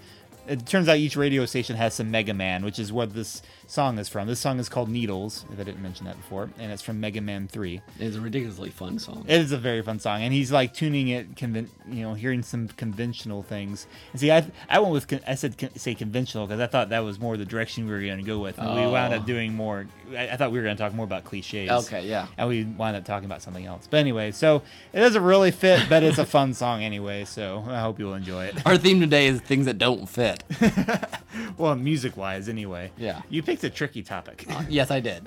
[0.47, 3.99] it turns out each radio station has some Mega Man, which is what this song
[3.99, 4.27] is from.
[4.27, 7.21] This song is called Needles, if I didn't mention that before, and it's from Mega
[7.21, 7.81] Man Three.
[7.99, 9.25] It's a ridiculously fun song.
[9.29, 12.43] It is a very fun song, and he's like tuning it, conven- you know, hearing
[12.43, 13.87] some conventional things.
[14.13, 16.89] And see, I I went with con- I said con- say conventional because I thought
[16.89, 18.91] that was more the direction we were going to go with, and we oh.
[18.93, 19.19] wound Oh.
[19.19, 19.87] up doing more.
[20.17, 21.71] I, I thought we were going to talk more about cliches.
[21.71, 22.27] Okay, yeah.
[22.37, 23.87] And we wound up talking about something else.
[23.89, 24.63] But anyway, so
[24.93, 27.27] it doesn't really fit, but it's a fun song anyway.
[27.27, 28.67] So I hope you'll enjoy it.
[28.67, 30.43] Our theme today is things that don't fit.
[31.59, 32.91] well, music wise, anyway.
[32.97, 33.23] Yeah.
[33.29, 34.47] You picked a tricky topic.
[34.69, 35.23] yes, I did.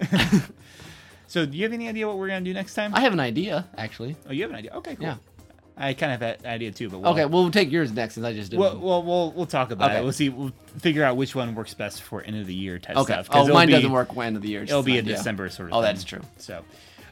[1.28, 2.94] so do you have any idea what we're going to do next time?
[2.96, 4.16] I have an idea, actually.
[4.28, 4.74] oh, you have an idea?
[4.76, 5.06] Okay, cool.
[5.06, 5.16] Yeah.
[5.78, 8.26] I kind of have that idea too, but we'll, Okay, we'll take yours next since
[8.26, 8.60] I just did.
[8.60, 10.00] Well, well, we'll we'll talk about Okay.
[10.00, 10.04] it.
[10.04, 10.30] We'll see.
[10.30, 13.14] We'll figure out which one works best for end of the year type okay.
[13.14, 13.30] stuff.
[13.32, 14.64] Oh, mine be- doesn't work end of the year.
[14.64, 15.16] It'll be a idea.
[15.16, 15.74] December sort of.
[15.74, 15.86] Oh, thing.
[15.86, 16.22] that's true.
[16.38, 16.64] So,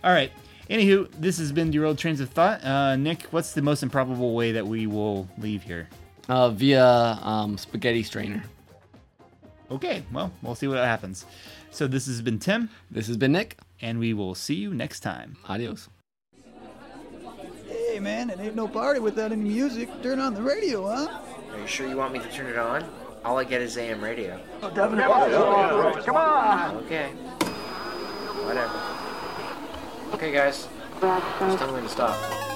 [0.04, 0.32] all right.
[0.70, 2.64] Anywho, this has been your old Trains of Thought.
[2.64, 5.88] Uh, Nick, what's the most improbable way that we will leave here?
[6.28, 8.44] Uh, via um, spaghetti strainer.
[9.72, 11.26] Okay, well, we'll see what happens.
[11.72, 13.58] So this has been Tim, This has been Nick.
[13.82, 15.38] and we will see you next time.
[15.48, 15.90] Adios.
[17.68, 19.90] Hey man, it ain't no party without any music.
[20.02, 21.20] Turn on the radio, huh?
[21.54, 22.84] Are you sure you want me to turn it on?
[23.26, 24.40] All I get is AM radio.
[24.64, 26.04] Oh, definitely.
[26.04, 26.76] Come on!
[26.86, 27.10] Okay.
[28.46, 28.80] Whatever.
[30.16, 30.68] Okay, guys.
[31.02, 32.49] Just tell me to stop.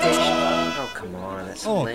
[0.00, 1.38] Oh, come on.
[1.66, 1.88] Ok,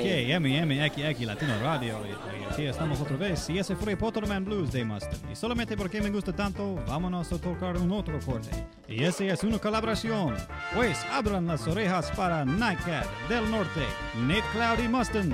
[1.03, 1.99] aquí, Latino Radio.
[2.05, 3.49] Y, aquí estamos otra vez.
[3.49, 5.17] Y ese fue Potterman Blues de Mustard.
[5.31, 8.49] Y solamente porque me gusta tanto, vámonos a tocar un otro corte.
[8.87, 10.35] Y ese es una colaboración.
[10.75, 13.81] Pues abran las orejas para Nightcat del Norte,
[14.15, 15.29] Nate Cloud y Mustard.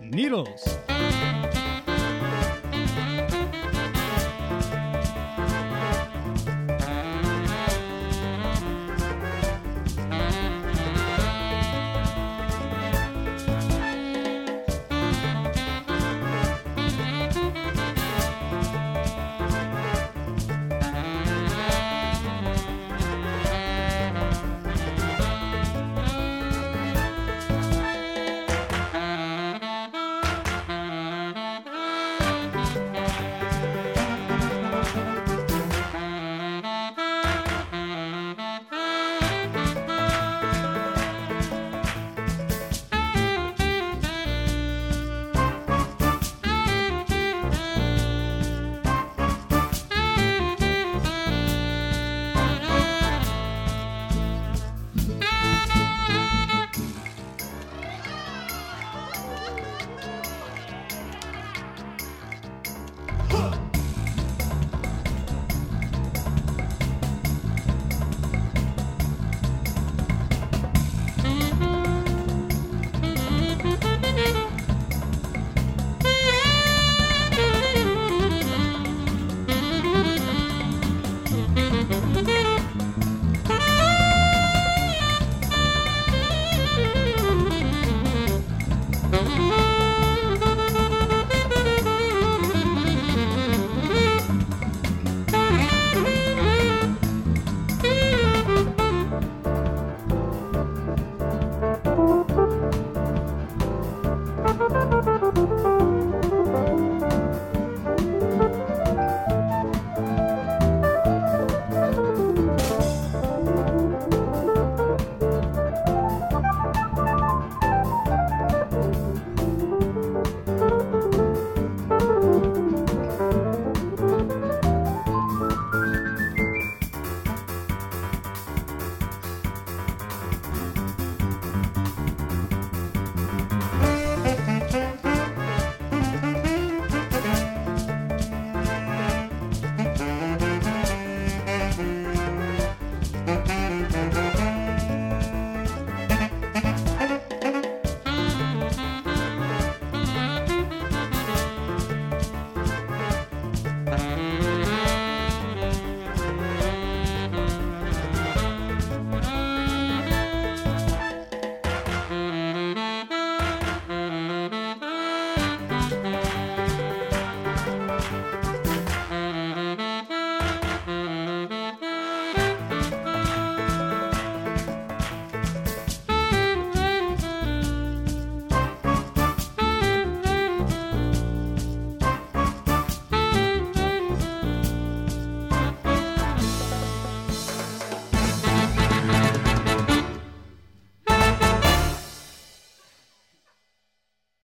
[0.00, 0.78] Needles.